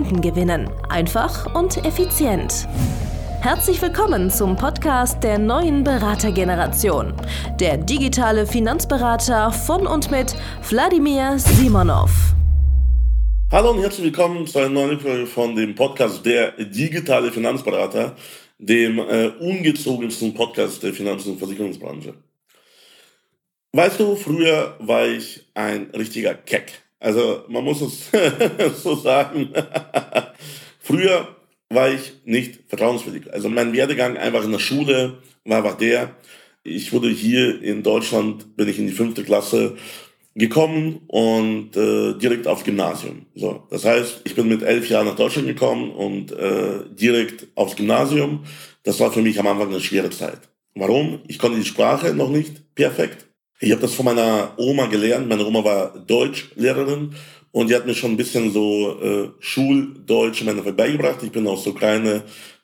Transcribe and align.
Kunden 0.00 0.22
gewinnen. 0.22 0.70
Einfach 0.88 1.54
und 1.54 1.84
effizient. 1.84 2.66
Herzlich 3.42 3.82
willkommen 3.82 4.30
zum 4.30 4.56
Podcast 4.56 5.22
der 5.22 5.38
neuen 5.38 5.84
Beratergeneration. 5.84 7.12
Der 7.60 7.76
digitale 7.76 8.46
Finanzberater 8.46 9.52
von 9.52 9.86
und 9.86 10.10
mit 10.10 10.34
Wladimir 10.70 11.38
Simonov. 11.38 12.10
Hallo 13.52 13.72
und 13.72 13.80
herzlich 13.80 14.06
willkommen 14.06 14.46
zu 14.46 14.60
einer 14.60 14.70
neuen 14.70 14.98
Folge 14.98 15.26
von 15.26 15.54
dem 15.54 15.74
Podcast 15.74 16.24
Der 16.24 16.52
digitale 16.52 17.30
Finanzberater, 17.30 18.16
dem 18.58 19.00
äh, 19.00 19.26
ungezogensten 19.38 20.32
Podcast 20.32 20.82
der 20.82 20.94
Finanz- 20.94 21.26
und 21.26 21.36
Versicherungsbranche. 21.36 22.14
Weißt 23.74 24.00
du, 24.00 24.16
früher 24.16 24.76
war 24.78 25.06
ich 25.06 25.46
ein 25.52 25.90
richtiger 25.90 26.32
Keck. 26.32 26.89
Also 27.00 27.44
man 27.48 27.64
muss 27.64 27.80
es 27.80 28.10
so 28.82 28.94
sagen. 28.94 29.50
Früher 30.78 31.28
war 31.70 31.90
ich 31.90 32.12
nicht 32.24 32.60
vertrauenswürdig. 32.68 33.32
Also 33.32 33.48
mein 33.48 33.72
Werdegang 33.72 34.16
einfach 34.16 34.44
in 34.44 34.52
der 34.52 34.58
Schule 34.58 35.18
war 35.44 35.58
einfach 35.58 35.76
der, 35.76 36.14
ich 36.62 36.92
wurde 36.92 37.08
hier 37.08 37.62
in 37.62 37.82
Deutschland, 37.82 38.56
bin 38.56 38.68
ich 38.68 38.78
in 38.78 38.86
die 38.86 38.92
fünfte 38.92 39.24
Klasse 39.24 39.76
gekommen 40.34 41.00
und 41.06 41.76
äh, 41.76 42.14
direkt 42.18 42.46
aufs 42.46 42.64
Gymnasium. 42.64 43.26
So, 43.34 43.66
das 43.70 43.84
heißt, 43.84 44.22
ich 44.24 44.34
bin 44.34 44.48
mit 44.48 44.62
elf 44.62 44.88
Jahren 44.88 45.06
nach 45.06 45.16
Deutschland 45.16 45.48
gekommen 45.48 45.90
und 45.90 46.32
äh, 46.32 46.84
direkt 46.90 47.48
aufs 47.54 47.76
Gymnasium. 47.76 48.44
Das 48.82 49.00
war 49.00 49.12
für 49.12 49.22
mich 49.22 49.38
am 49.40 49.46
Anfang 49.46 49.68
eine 49.68 49.80
schwere 49.80 50.10
Zeit. 50.10 50.40
Warum? 50.74 51.20
Ich 51.26 51.38
konnte 51.38 51.58
die 51.58 51.64
Sprache 51.64 52.14
noch 52.14 52.30
nicht 52.30 52.74
perfekt. 52.74 53.26
Ich 53.62 53.72
habe 53.72 53.82
das 53.82 53.92
von 53.92 54.06
meiner 54.06 54.54
Oma 54.56 54.86
gelernt. 54.86 55.28
Meine 55.28 55.44
Oma 55.44 55.62
war 55.62 55.98
Deutschlehrerin 56.06 57.14
und 57.52 57.68
die 57.68 57.74
hat 57.74 57.84
mir 57.84 57.94
schon 57.94 58.12
ein 58.12 58.16
bisschen 58.16 58.50
so 58.52 58.98
äh, 59.02 59.28
Schuldeutsch 59.38 60.40
im 60.40 60.48
Endeffekt 60.48 60.78
beigebracht. 60.78 61.22
Ich 61.22 61.30
bin 61.30 61.46
aus 61.46 61.64
der 61.64 61.74
Ukraine 61.74 62.22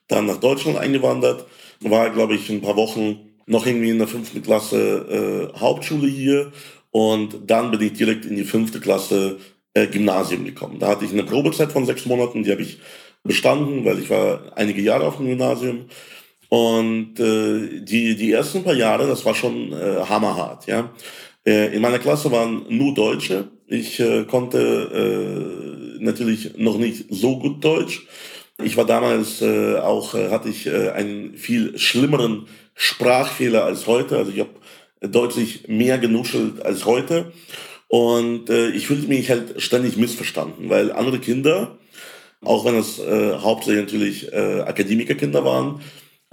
dann 0.09 0.25
nach 0.25 0.39
Deutschland 0.39 0.79
eingewandert. 0.79 1.45
War, 1.81 2.09
glaube 2.11 2.35
ich, 2.35 2.49
ein 2.49 2.63
paar 2.63 2.77
Wochen 2.77 3.19
noch 3.45 3.67
irgendwie 3.67 3.91
in 3.91 3.99
der 3.99 4.09
fünften 4.09 4.43
Klasse 4.43 5.53
äh, 5.55 5.59
Hauptschule 5.61 6.09
hier 6.09 6.53
und 6.91 7.41
dann 7.47 7.71
bin 7.71 7.83
ich 7.83 7.93
direkt 7.93 8.25
in 8.25 8.37
die 8.37 8.45
fünfte 8.45 8.81
Klasse 8.81 9.37
äh, 9.75 9.87
Gymnasium 9.89 10.47
gekommen. 10.47 10.79
Da 10.79 10.89
hatte 10.89 11.05
ich 11.05 11.13
eine 11.13 11.25
Probezeit 11.25 11.73
von 11.73 11.85
sechs 11.85 12.07
Monaten, 12.07 12.43
die 12.43 12.51
habe 12.51 12.63
ich 12.63 12.79
bestanden, 13.23 13.85
weil 13.85 13.99
ich 13.99 14.09
war 14.09 14.53
einige 14.57 14.81
Jahre 14.81 15.07
auf 15.07 15.19
dem 15.19 15.27
Gymnasium. 15.27 15.85
Und 16.49 17.19
äh, 17.19 17.81
die, 17.81 18.15
die 18.17 18.33
ersten 18.33 18.63
paar 18.63 18.75
Jahre, 18.75 19.07
das 19.07 19.25
war 19.25 19.35
schon 19.35 19.73
äh, 19.73 20.05
hammerhart. 20.09 20.67
Ja? 20.67 20.91
Äh, 21.45 21.75
in 21.75 21.83
meiner 21.83 21.99
Klasse 21.99 22.31
waren 22.31 22.65
nur 22.69 22.95
Deutsche. 22.95 23.49
Ich 23.67 23.99
äh, 23.99 24.25
konnte 24.25 25.99
äh, 25.99 26.03
natürlich 26.03 26.57
noch 26.57 26.79
nicht 26.79 27.07
so 27.11 27.39
gut 27.39 27.65
Deutsch. 27.65 28.07
Ich 28.63 28.77
war 28.77 28.87
damals 28.87 29.43
äh, 29.43 29.77
auch, 29.77 30.15
äh, 30.15 30.31
hatte 30.31 30.49
ich 30.49 30.67
äh, 30.67 30.91
einen 30.91 31.37
viel 31.37 31.77
schlimmeren 31.79 32.47
Sprachfehler 32.75 33.65
als 33.65 33.87
heute. 33.87 34.17
Also 34.17 34.31
ich 34.33 34.41
habe 34.41 34.51
deutlich 35.01 35.69
mehr 35.69 35.99
genuschelt 35.99 36.65
als 36.65 36.87
heute. 36.87 37.33
Und 37.89 38.51
äh, 38.51 38.71
ich 38.71 38.87
fühlte 38.87 39.09
mich 39.09 39.31
halt 39.31 39.61
ständig 39.61 39.97
missverstanden, 39.97 40.71
weil 40.71 40.93
andere 40.93 41.19
Kinder, 41.19 41.79
auch 42.43 42.65
wenn 42.65 42.75
es 42.77 42.99
äh, 42.99 43.37
hauptsächlich 43.39 43.85
natürlich 43.85 44.33
äh, 44.33 44.61
Akademikerkinder 44.63 45.45
waren, 45.45 45.81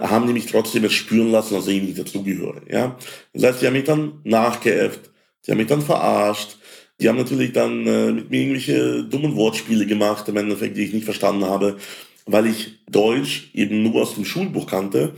haben 0.00 0.26
die 0.26 0.32
mich 0.32 0.46
trotzdem 0.46 0.82
jetzt 0.82 0.94
spüren 0.94 1.30
lassen, 1.30 1.54
dass 1.54 1.66
ich 1.66 1.82
nicht 1.82 1.98
dazugehöre. 1.98 2.62
Ja? 2.68 2.98
Das 3.32 3.44
heißt, 3.44 3.62
die 3.62 3.66
haben 3.66 3.74
mich 3.74 3.84
dann 3.84 4.20
nachgeäfft, 4.24 5.10
die 5.46 5.50
haben 5.50 5.58
mich 5.58 5.66
dann 5.66 5.82
verarscht, 5.82 6.58
die 7.00 7.08
haben 7.08 7.18
natürlich 7.18 7.52
dann 7.52 7.86
äh, 7.86 8.12
mit 8.12 8.30
mir 8.30 8.40
irgendwelche 8.40 9.04
dummen 9.04 9.36
Wortspiele 9.36 9.86
gemacht, 9.86 10.28
im 10.28 10.36
Endeffekt, 10.36 10.76
die 10.76 10.84
ich 10.84 10.92
nicht 10.92 11.04
verstanden 11.04 11.44
habe, 11.44 11.76
weil 12.26 12.46
ich 12.46 12.78
Deutsch 12.88 13.50
eben 13.52 13.82
nur 13.82 14.02
aus 14.02 14.14
dem 14.14 14.24
Schulbuch 14.24 14.66
kannte 14.66 15.14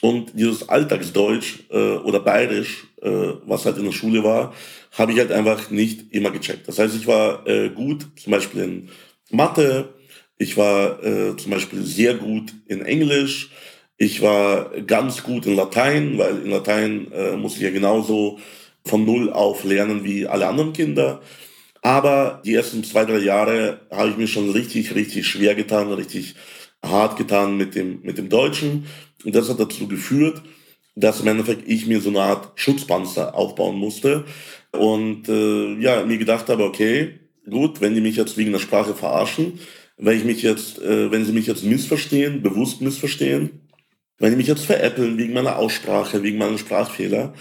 und 0.00 0.32
dieses 0.34 0.68
Alltagsdeutsch 0.68 1.60
äh, 1.70 1.96
oder 1.96 2.20
Bayerisch, 2.20 2.86
äh, 3.02 3.10
was 3.44 3.66
halt 3.66 3.76
in 3.76 3.84
der 3.84 3.92
Schule 3.92 4.24
war, 4.24 4.54
habe 4.92 5.12
ich 5.12 5.18
halt 5.18 5.30
einfach 5.30 5.70
nicht 5.70 6.12
immer 6.12 6.30
gecheckt. 6.30 6.66
Das 6.66 6.78
heißt, 6.78 6.96
ich 6.96 7.06
war 7.06 7.46
äh, 7.46 7.68
gut 7.68 8.06
zum 8.16 8.32
Beispiel 8.32 8.62
in 8.62 8.88
Mathe, 9.30 9.94
ich 10.38 10.56
war 10.56 11.04
äh, 11.04 11.36
zum 11.36 11.50
Beispiel 11.50 11.82
sehr 11.84 12.14
gut 12.14 12.54
in 12.66 12.80
Englisch, 12.80 13.50
ich 14.02 14.22
war 14.22 14.70
ganz 14.86 15.22
gut 15.22 15.44
in 15.44 15.54
Latein, 15.54 16.16
weil 16.16 16.38
in 16.38 16.50
Latein 16.50 17.12
äh, 17.12 17.36
muss 17.36 17.56
ich 17.56 17.60
ja 17.60 17.70
genauso 17.70 18.38
von 18.82 19.04
Null 19.04 19.30
auf 19.30 19.62
lernen 19.62 20.04
wie 20.04 20.26
alle 20.26 20.48
anderen 20.48 20.72
Kinder. 20.72 21.20
Aber 21.82 22.40
die 22.42 22.54
ersten 22.54 22.82
zwei, 22.82 23.04
drei 23.04 23.18
Jahre 23.18 23.82
habe 23.90 24.08
ich 24.08 24.16
mir 24.16 24.26
schon 24.26 24.48
richtig, 24.52 24.94
richtig 24.94 25.26
schwer 25.26 25.54
getan, 25.54 25.92
richtig 25.92 26.34
hart 26.82 27.18
getan 27.18 27.58
mit 27.58 27.74
dem, 27.74 28.00
mit 28.02 28.16
dem 28.16 28.30
Deutschen. 28.30 28.86
Und 29.22 29.34
das 29.34 29.50
hat 29.50 29.60
dazu 29.60 29.86
geführt, 29.86 30.40
dass 30.96 31.20
im 31.20 31.26
Endeffekt 31.26 31.68
ich 31.68 31.86
mir 31.86 32.00
so 32.00 32.08
eine 32.08 32.22
Art 32.22 32.52
Schutzpanzer 32.54 33.34
aufbauen 33.34 33.76
musste. 33.76 34.24
Und 34.72 35.28
äh, 35.28 35.74
ja, 35.74 36.06
mir 36.06 36.16
gedacht 36.16 36.48
habe, 36.48 36.64
okay, 36.64 37.20
gut, 37.50 37.82
wenn 37.82 37.94
die 37.94 38.00
mich 38.00 38.16
jetzt 38.16 38.38
wegen 38.38 38.52
der 38.52 38.60
Sprache 38.60 38.94
verarschen, 38.94 39.60
wenn 39.98 40.16
ich 40.16 40.24
mich 40.24 40.40
jetzt, 40.40 40.80
äh, 40.80 41.10
wenn 41.10 41.26
sie 41.26 41.32
mich 41.32 41.46
jetzt 41.46 41.64
missverstehen, 41.64 42.40
bewusst 42.40 42.80
missverstehen, 42.80 43.60
wenn 44.20 44.30
die 44.30 44.36
mich 44.36 44.46
jetzt 44.46 44.64
veräppeln 44.64 45.18
wegen 45.18 45.32
meiner 45.32 45.56
Aussprache, 45.56 46.22
wegen 46.22 46.38
meiner 46.38 46.58
Sprachfehler, 46.58 47.34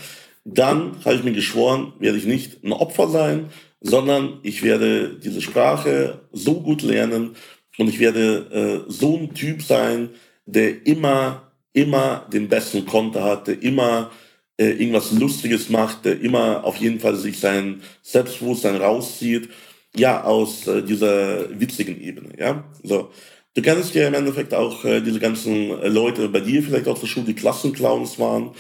dann 0.45 0.95
habe 1.06 1.16
ich 1.16 1.23
mir 1.23 1.34
geschworen, 1.34 1.94
werde 2.00 2.17
ich 2.17 2.25
nicht 2.25 2.63
ein 2.63 2.72
Opfer 2.72 3.09
sein, 3.09 3.50
sondern 3.81 4.40
ich 4.44 4.63
werde 4.63 5.19
diese 5.19 5.41
Sprache 5.41 6.22
so 6.31 6.62
gut 6.62 6.81
lernen 6.81 7.35
und 7.78 7.88
ich 7.88 8.00
werde 8.00 8.85
äh, 8.88 8.91
so 8.91 9.18
ein 9.18 9.34
Typ 9.34 9.62
sein, 9.62 10.09
der 10.45 10.85
immer, 10.85 11.51
immer 11.73 12.25
den 12.31 12.47
besten 12.47 12.85
Konter 12.85 13.23
hat, 13.23 13.47
der 13.47 13.62
immer 13.62 14.12
äh, 14.57 14.69
irgendwas 14.72 15.12
Lustiges 15.12 15.69
macht, 15.69 16.06
der 16.06 16.19
immer 16.19 16.63
auf 16.63 16.78
jeden 16.78 17.00
Fall 17.00 17.16
sich 17.16 17.39
sein 17.39 17.81
Selbstbewusstsein 18.01 18.78
rauszieht, 18.78 19.50
ja, 19.95 20.23
aus 20.23 20.68
äh, 20.68 20.81
dieser 20.81 21.59
witzigen 21.59 22.00
Ebene, 22.01 22.29
ja, 22.38 22.63
so. 22.84 23.12
Du 23.55 23.61
kennst 23.63 23.95
ja 23.95 24.07
im 24.07 24.13
Endeffekt 24.13 24.53
auch 24.53 24.85
äh, 24.85 25.01
diese 25.01 25.19
ganzen 25.19 25.71
äh, 25.81 25.87
Leute 25.87 26.29
bei 26.29 26.39
dir 26.39 26.61
vielleicht 26.61 26.87
aus 26.87 26.99
der 27.01 27.07
Schule, 27.07 27.25
die 27.25 27.33
Klassenclowns 27.33 28.19
waren. 28.19 28.51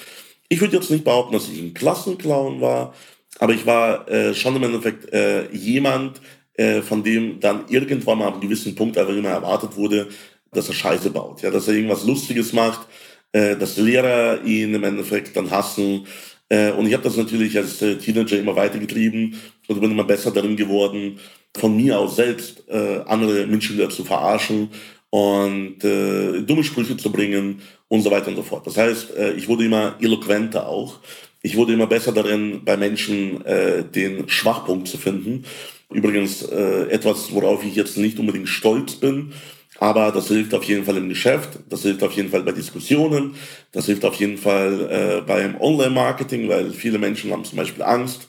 Ich 0.49 0.59
würde 0.61 0.75
jetzt 0.77 0.89
nicht 0.89 1.03
behaupten, 1.03 1.33
dass 1.33 1.47
ich 1.47 1.59
ein 1.61 1.75
Klassenclown 1.75 2.59
war, 2.59 2.93
aber 3.37 3.53
ich 3.53 3.65
war 3.67 4.09
äh, 4.09 4.33
schon 4.33 4.55
im 4.55 4.63
Endeffekt 4.63 5.13
äh, 5.13 5.49
jemand, 5.51 6.21
äh, 6.55 6.81
von 6.81 7.03
dem 7.03 7.39
dann 7.39 7.65
irgendwann 7.69 8.17
mal 8.17 8.27
ab 8.27 8.33
einem 8.33 8.41
gewissen 8.41 8.73
Punkt 8.73 8.97
einfach 8.97 9.15
immer 9.15 9.29
erwartet 9.29 9.77
wurde, 9.77 10.09
dass 10.51 10.67
er 10.67 10.73
Scheiße 10.73 11.11
baut, 11.11 11.43
ja, 11.43 11.51
dass 11.51 11.67
er 11.67 11.75
irgendwas 11.75 12.03
Lustiges 12.05 12.51
macht, 12.51 12.87
äh, 13.31 13.55
dass 13.55 13.77
Lehrer 13.77 14.43
ihn 14.43 14.73
im 14.73 14.83
Endeffekt 14.83 15.35
dann 15.37 15.51
hassen. 15.51 16.07
Und 16.51 16.87
ich 16.87 16.93
habe 16.93 17.03
das 17.03 17.15
natürlich 17.15 17.55
als 17.55 17.77
Teenager 17.77 18.39
immer 18.39 18.55
weitergetrieben 18.55 19.39
und 19.67 19.79
bin 19.79 19.91
immer 19.91 20.03
besser 20.03 20.31
darin 20.31 20.55
geworden, 20.55 21.19
von 21.57 21.75
mir 21.75 21.99
aus 21.99 22.15
selbst 22.15 22.63
äh, 22.69 23.01
andere 23.05 23.47
Mitschüler 23.47 23.89
zu 23.89 24.03
verarschen 24.03 24.69
und 25.09 25.83
äh, 25.83 26.41
dumme 26.41 26.63
Sprüche 26.63 26.95
zu 26.97 27.11
bringen 27.11 27.61
und 27.87 28.01
so 28.01 28.11
weiter 28.11 28.27
und 28.27 28.35
so 28.35 28.43
fort. 28.43 28.67
Das 28.67 28.77
heißt, 28.77 29.15
äh, 29.15 29.33
ich 29.33 29.47
wurde 29.47 29.65
immer 29.65 29.95
eloquenter 29.99 30.67
auch. 30.67 30.99
Ich 31.41 31.55
wurde 31.55 31.73
immer 31.73 31.87
besser 31.87 32.11
darin, 32.11 32.61
bei 32.65 32.77
Menschen 32.77 33.43
äh, 33.45 33.83
den 33.83 34.29
Schwachpunkt 34.29 34.87
zu 34.87 34.97
finden. 34.97 35.45
Übrigens 35.91 36.43
äh, 36.43 36.89
etwas, 36.89 37.33
worauf 37.33 37.63
ich 37.63 37.75
jetzt 37.75 37.97
nicht 37.97 38.19
unbedingt 38.19 38.49
stolz 38.49 38.95
bin, 38.95 39.33
aber 39.79 40.11
das 40.11 40.27
hilft 40.27 40.53
auf 40.53 40.63
jeden 40.65 40.83
Fall 40.83 40.97
im 40.97 41.09
Geschäft, 41.09 41.59
das 41.69 41.81
hilft 41.81 42.03
auf 42.03 42.11
jeden 42.11 42.29
Fall 42.29 42.43
bei 42.43 42.51
Diskussionen, 42.51 43.35
das 43.71 43.85
hilft 43.85 44.05
auf 44.05 44.15
jeden 44.15 44.37
Fall 44.37 45.21
äh, 45.21 45.21
beim 45.25 45.59
Online-Marketing, 45.59 46.47
weil 46.49 46.71
viele 46.71 46.99
Menschen 46.99 47.31
haben 47.31 47.45
zum 47.45 47.57
Beispiel 47.57 47.83
Angst, 47.83 48.28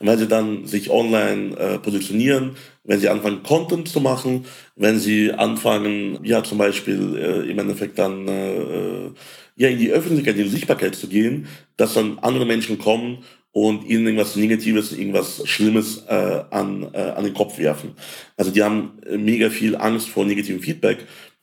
wenn 0.00 0.18
sie 0.18 0.26
dann 0.26 0.66
sich 0.66 0.90
online 0.90 1.56
äh, 1.56 1.78
positionieren, 1.78 2.56
wenn 2.84 3.00
sie 3.00 3.08
anfangen, 3.08 3.42
Content 3.42 3.88
zu 3.88 4.00
machen, 4.00 4.46
wenn 4.76 4.98
sie 4.98 5.32
anfangen, 5.32 6.18
ja, 6.22 6.42
zum 6.42 6.58
Beispiel 6.58 7.16
äh, 7.16 7.50
im 7.50 7.58
Endeffekt 7.58 7.98
dann 7.98 8.26
äh, 8.26 9.10
ja, 9.56 9.68
in 9.68 9.78
die 9.78 9.90
Öffentlichkeit, 9.90 10.36
in 10.36 10.44
die 10.44 10.50
Sichtbarkeit 10.50 10.94
zu 10.94 11.08
gehen, 11.08 11.46
dass 11.76 11.94
dann 11.94 12.18
andere 12.20 12.46
Menschen 12.46 12.78
kommen 12.78 13.24
und 13.52 13.84
ihnen 13.84 14.06
irgendwas 14.06 14.36
Negatives, 14.36 14.92
irgendwas 14.92 15.42
Schlimmes 15.46 16.04
äh, 16.08 16.44
an, 16.50 16.88
äh, 16.92 16.98
an 16.98 17.24
den 17.24 17.34
Kopf 17.34 17.58
werfen. 17.58 17.92
Also 18.36 18.50
die 18.50 18.62
haben 18.62 18.92
mega 19.10 19.50
viel 19.50 19.76
Angst 19.76 20.08
vor 20.08 20.24
negativem 20.24 20.62
Feedback. 20.62 20.98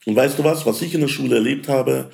Und 0.06 0.16
weißt 0.16 0.40
du 0.40 0.44
was, 0.44 0.66
was 0.66 0.82
ich 0.82 0.96
in 0.96 1.02
der 1.02 1.10
Schule 1.10 1.36
erlebt 1.36 1.68
habe, 1.68 2.10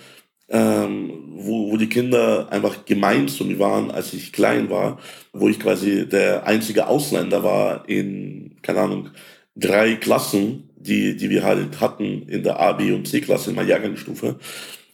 ähm, 0.50 1.34
wo, 1.36 1.72
wo 1.72 1.78
die 1.78 1.90
Kinder 1.90 2.48
einfach 2.52 2.86
gemein 2.86 3.28
zu 3.28 3.46
mir 3.46 3.60
waren, 3.60 3.92
als 3.92 4.14
ich 4.14 4.34
klein 4.34 4.70
war, 4.70 5.00
wo 5.32 5.50
ich 5.50 5.60
quasi 5.60 6.08
der 6.08 6.46
einzige 6.46 6.88
Ausländer 6.88 7.44
war 7.44 7.88
in, 7.88 8.58
keine 8.62 8.82
Ahnung, 8.82 9.10
drei 9.56 9.96
Klassen, 9.96 10.70
die, 10.76 11.16
die 11.16 11.30
wir 11.30 11.44
halt 11.44 11.80
hatten 11.80 12.24
in 12.28 12.44
der 12.44 12.60
A, 12.60 12.74
B 12.74 12.92
und 12.92 13.08
C-Klasse 13.08 13.52
in 13.52 13.56
meiner 13.56 13.70
Jahrgangsstufe. 13.70 14.38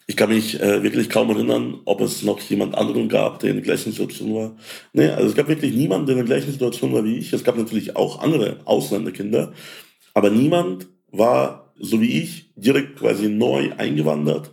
Ich 0.06 0.16
kann 0.16 0.30
mich 0.30 0.60
äh, 0.60 0.82
wirklich 0.82 1.08
kaum 1.08 1.30
erinnern, 1.30 1.80
ob 1.84 2.00
es 2.00 2.22
noch 2.22 2.40
jemand 2.40 2.74
anderen 2.74 3.08
gab, 3.08 3.38
der 3.40 3.50
in 3.50 3.56
der 3.56 3.64
gleichen 3.64 3.92
Situation 3.92 4.34
war. 4.34 4.56
Nee, 4.92 5.08
also 5.08 5.28
es 5.28 5.36
gab 5.36 5.48
wirklich 5.48 5.72
niemanden, 5.72 6.06
der 6.06 6.16
in 6.16 6.26
der 6.26 6.36
gleichen 6.36 6.52
Situation 6.52 6.92
war 6.92 7.04
wie 7.04 7.18
ich. 7.18 7.32
Es 7.32 7.44
gab 7.44 7.56
natürlich 7.56 7.96
auch 7.96 8.20
andere 8.20 8.58
Ausländerkinder, 8.64 9.52
aber 10.14 10.30
niemand 10.30 10.88
war, 11.12 11.72
so 11.78 12.00
wie 12.00 12.20
ich, 12.20 12.52
direkt 12.56 12.96
quasi 12.96 13.28
neu 13.28 13.70
eingewandert, 13.76 14.50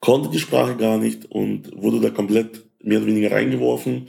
konnte 0.00 0.30
die 0.30 0.38
Sprache 0.38 0.76
gar 0.76 0.98
nicht 0.98 1.30
und 1.30 1.70
wurde 1.76 2.00
da 2.00 2.10
komplett 2.10 2.64
mehr 2.82 2.98
oder 2.98 3.08
weniger 3.08 3.32
reingeworfen 3.32 4.08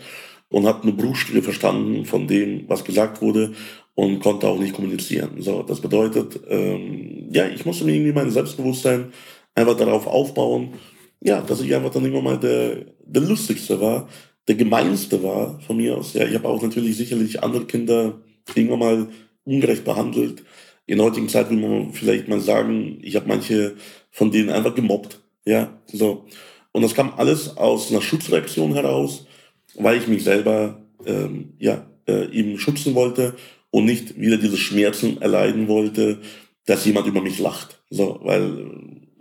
und 0.50 0.66
hat 0.66 0.84
nur 0.84 0.96
Bruchstücke 0.96 1.42
verstanden 1.42 2.06
von 2.06 2.28
dem, 2.28 2.68
was 2.68 2.84
gesagt 2.84 3.22
wurde 3.22 3.54
und 3.96 4.20
konnte 4.20 4.48
auch 4.48 4.60
nicht 4.60 4.74
kommunizieren. 4.74 5.42
So, 5.42 5.64
das 5.64 5.82
bedeutet, 5.82 6.40
ähm, 6.48 7.30
ja, 7.32 7.48
ich 7.48 7.66
musste 7.66 7.86
mir 7.86 7.94
irgendwie 7.94 8.14
mein 8.14 8.32
Selbstbewusstsein 8.32 9.12
einfach 9.56 9.76
darauf 9.78 10.08
aufbauen, 10.08 10.74
ja, 11.22 11.42
dass 11.42 11.62
ich 11.62 11.76
einfach 11.76 11.92
dann 11.92 12.06
immer 12.06 12.22
mal 12.22 12.40
der, 12.40 12.86
der 13.06 13.22
lustigste 13.22 13.82
war, 13.82 14.08
der 14.48 14.56
gemeinste 14.56 15.22
war 15.22 15.60
von 15.62 15.78
mir 15.78 15.98
aus. 15.98 16.14
Ja, 16.14 16.26
ich 16.26 16.34
habe 16.34 16.48
auch 16.48 16.62
natürlich 16.62 16.98
sicherlich 16.98 17.44
andere 17.44 17.66
Kinder 17.66 18.22
irgendwann 18.56 18.80
mal 18.80 19.08
ungerecht 19.44 19.84
behandelt. 19.84 20.44
In 20.86 21.02
heutigen 21.02 21.30
Zeit 21.30 21.50
will 21.50 21.58
man 21.58 21.94
vielleicht 21.94 22.28
mal 22.28 22.40
sagen, 22.40 23.00
ich 23.02 23.16
habe 23.16 23.28
manche 23.28 23.76
von 24.10 24.32
denen 24.32 24.50
einfach 24.50 24.74
gemobbt. 24.74 25.20
Ja, 25.46 25.80
so. 25.88 26.26
Und 26.72 26.82
das 26.82 26.94
kam 26.94 27.14
alles 27.18 27.58
aus 27.58 27.92
einer 27.92 28.02
Schutzreaktion 28.02 28.74
heraus, 28.74 29.26
weil 29.76 29.98
ich 29.98 30.08
mich 30.08 30.24
selber 30.24 30.82
ähm, 31.06 31.54
ja, 31.60 31.88
äh, 32.08 32.32
eben 32.32 32.60
schützen 32.60 32.96
wollte 32.96 33.36
und 33.72 33.86
nicht 33.86 34.20
wieder 34.20 34.38
diese 34.38 34.58
Schmerzen 34.58 35.22
erleiden 35.22 35.68
wollte, 35.68 36.20
dass 36.66 36.86
jemand 36.86 37.08
über 37.08 37.22
mich 37.22 37.40
lacht. 37.40 37.82
So, 37.90 38.20
weil 38.24 38.72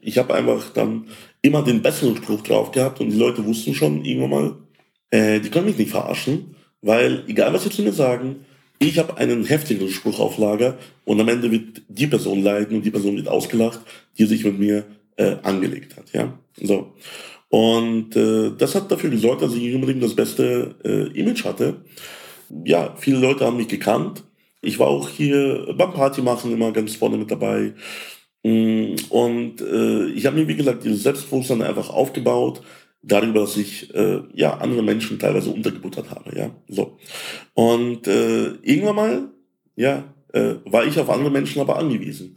ich 0.00 0.18
habe 0.18 0.34
einfach 0.34 0.70
dann 0.72 1.06
immer 1.42 1.62
den 1.62 1.82
besseren 1.82 2.16
Spruch 2.16 2.42
drauf 2.42 2.72
gehabt 2.72 3.00
und 3.00 3.10
die 3.10 3.16
Leute 3.16 3.44
wussten 3.44 3.74
schon 3.74 4.04
irgendwann 4.04 4.30
mal, 4.30 4.56
äh, 5.10 5.40
die 5.40 5.50
können 5.50 5.66
mich 5.66 5.78
nicht 5.78 5.90
verarschen, 5.90 6.56
weil 6.82 7.24
egal 7.28 7.52
was 7.52 7.64
sie 7.64 7.70
zu 7.70 7.82
mir 7.82 7.92
sagen, 7.92 8.44
ich 8.78 8.98
habe 8.98 9.16
einen 9.16 9.44
heftigeren 9.44 9.90
Spruch 9.90 10.20
auf 10.20 10.38
Lager 10.38 10.78
und 11.04 11.20
am 11.20 11.28
Ende 11.28 11.50
wird 11.50 11.82
die 11.88 12.06
Person 12.06 12.42
leiden 12.42 12.76
und 12.76 12.84
die 12.84 12.90
Person 12.90 13.16
wird 13.16 13.28
ausgelacht, 13.28 13.80
die 14.18 14.26
sich 14.26 14.44
mit 14.44 14.58
mir 14.58 14.84
äh, 15.18 15.36
angelegt 15.42 15.96
hat. 15.96 16.12
Ja, 16.12 16.38
so. 16.56 16.94
Und 17.50 18.14
äh, 18.16 18.52
das 18.56 18.74
hat 18.74 18.90
dafür 18.90 19.10
gesorgt, 19.10 19.42
dass 19.42 19.54
ich 19.54 19.74
unbedingt 19.74 20.02
das 20.02 20.14
beste 20.14 20.76
äh, 20.84 21.18
Image 21.18 21.44
hatte. 21.44 21.82
Ja, 22.64 22.94
viele 22.96 23.18
Leute 23.18 23.44
haben 23.44 23.56
mich 23.56 23.68
gekannt. 23.68 24.24
Ich 24.60 24.78
war 24.78 24.88
auch 24.88 25.08
hier 25.08 25.74
beim 25.76 25.92
Party 25.92 26.22
machen 26.22 26.52
immer 26.52 26.72
ganz 26.72 26.94
vorne 26.94 27.16
mit 27.16 27.30
dabei. 27.30 27.74
Mm, 28.42 28.94
und 29.10 29.60
äh, 29.60 30.06
ich 30.06 30.26
habe 30.26 30.36
mir, 30.36 30.48
wie 30.48 30.56
gesagt, 30.56 30.84
dieses 30.84 31.02
Selbstbewusstsein 31.02 31.62
einfach 31.62 31.90
aufgebaut, 31.90 32.62
darüber, 33.02 33.40
dass 33.40 33.56
ich 33.56 33.94
äh, 33.94 34.20
ja 34.34 34.58
andere 34.58 34.82
Menschen 34.82 35.18
teilweise 35.18 35.50
untergebuttert 35.50 36.10
habe. 36.10 36.36
Ja, 36.36 36.50
so. 36.68 36.98
Und 37.54 38.06
äh, 38.06 38.52
irgendwann 38.62 38.96
mal, 38.96 39.28
ja, 39.76 40.14
äh, 40.32 40.56
war 40.64 40.84
ich 40.86 40.98
auf 40.98 41.10
andere 41.10 41.30
Menschen 41.30 41.60
aber 41.60 41.78
angewiesen. 41.78 42.36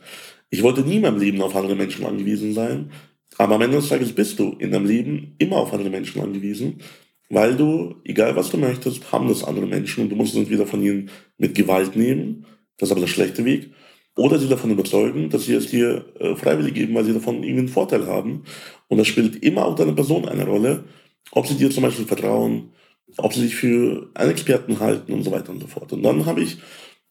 Ich 0.52 0.62
wollte 0.64 0.82
nie 0.82 0.98
in 0.98 1.02
meinem 1.02 1.20
Leben 1.20 1.42
auf 1.42 1.56
andere 1.56 1.76
Menschen 1.76 2.06
angewiesen 2.06 2.54
sein, 2.54 2.92
aber 3.38 3.56
am 3.56 3.62
Ende 3.62 3.78
des 3.78 3.88
Tages 3.88 4.14
bist 4.14 4.38
du 4.38 4.52
in 4.60 4.72
deinem 4.72 4.86
Leben 4.86 5.36
immer 5.38 5.56
auf 5.56 5.74
andere 5.74 5.90
Menschen 5.90 6.22
angewiesen, 6.22 6.82
weil 7.30 7.56
du, 7.56 7.96
egal 8.04 8.36
was 8.36 8.50
du 8.50 8.58
möchtest, 8.58 9.14
haben 9.14 9.30
das 9.30 9.46
andere 9.46 9.66
Menschen 9.66 10.04
und 10.04 10.10
du 10.10 10.18
musst 10.18 10.34
es 10.34 10.40
entweder 10.40 10.68
von 10.68 10.84
ihnen 10.84 11.10
mit 11.38 11.56
Gewalt 11.56 11.96
nehmen, 11.96 12.46
das 12.78 12.90
ist 12.90 12.92
aber 12.92 13.02
der 13.02 13.08
schlechte 13.08 13.46
Weg, 13.46 13.72
oder 14.18 14.38
sie 14.38 14.50
davon 14.50 14.72
überzeugen, 14.72 15.30
dass 15.30 15.46
sie 15.46 15.54
es 15.54 15.68
dir 15.68 16.06
äh, 16.20 16.36
freiwillig 16.36 16.74
geben, 16.74 16.96
weil 16.96 17.06
sie 17.06 17.14
davon 17.14 17.36
irgendwie 17.36 17.60
einen 17.60 17.68
Vorteil 17.70 18.08
haben. 18.08 18.44
Und 18.90 18.98
das 18.98 19.08
spielt 19.08 19.42
immer 19.42 19.66
auch 19.66 19.76
deine 19.76 19.94
Person 19.94 20.28
eine 20.28 20.46
Rolle, 20.46 20.84
ob 21.32 21.48
sie 21.48 21.56
dir 21.56 21.72
zum 21.72 21.84
Beispiel 21.84 22.06
vertrauen, 22.06 22.74
ob 23.16 23.34
sie 23.34 23.42
sich 23.42 23.56
für 23.56 24.10
einen 24.16 24.32
Experten 24.32 24.82
halten 24.82 25.14
und 25.14 25.24
so 25.24 25.32
weiter 25.32 25.54
und 25.54 25.62
so 25.62 25.68
fort. 25.68 25.94
Und 25.94 26.04
dann 26.04 26.26
habe 26.26 26.42
ich 26.42 26.58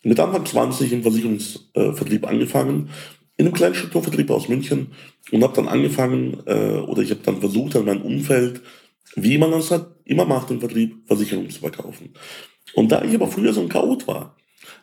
mit 0.02 0.20
Anfang 0.20 0.44
20 0.44 0.92
im 0.92 1.02
Versicherungsvertrieb 1.02 2.26
angefangen, 2.26 2.90
in 3.40 3.46
einem 3.46 3.54
kleinen 3.54 3.74
Strukturvertrieb 3.74 4.30
aus 4.30 4.50
München 4.50 4.88
und 5.32 5.42
habe 5.42 5.54
dann 5.54 5.66
angefangen, 5.66 6.42
äh, 6.44 6.76
oder 6.80 7.00
ich 7.00 7.10
habe 7.10 7.22
dann 7.24 7.40
versucht, 7.40 7.74
an 7.74 7.86
meinem 7.86 8.02
Umfeld, 8.02 8.60
wie 9.16 9.38
man 9.38 9.50
das 9.50 9.70
halt 9.70 9.86
immer 10.04 10.26
macht 10.26 10.50
im 10.50 10.60
Vertrieb, 10.60 10.98
Versicherungen 11.06 11.48
zu 11.48 11.60
verkaufen. 11.60 12.12
Und 12.74 12.92
da 12.92 13.02
ich 13.02 13.14
aber 13.14 13.28
früher 13.28 13.54
so 13.54 13.62
ein 13.62 13.70
Chaot 13.70 14.06
war, 14.06 14.36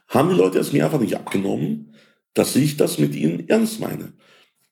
haben 0.07 0.29
die 0.29 0.35
Leute 0.35 0.57
es 0.57 0.73
mir 0.73 0.85
einfach 0.85 0.99
nicht 0.99 1.15
abgenommen, 1.15 1.93
dass 2.33 2.55
ich 2.55 2.77
das 2.77 2.97
mit 2.97 3.15
ihnen 3.15 3.47
ernst 3.47 3.79
meine. 3.79 4.13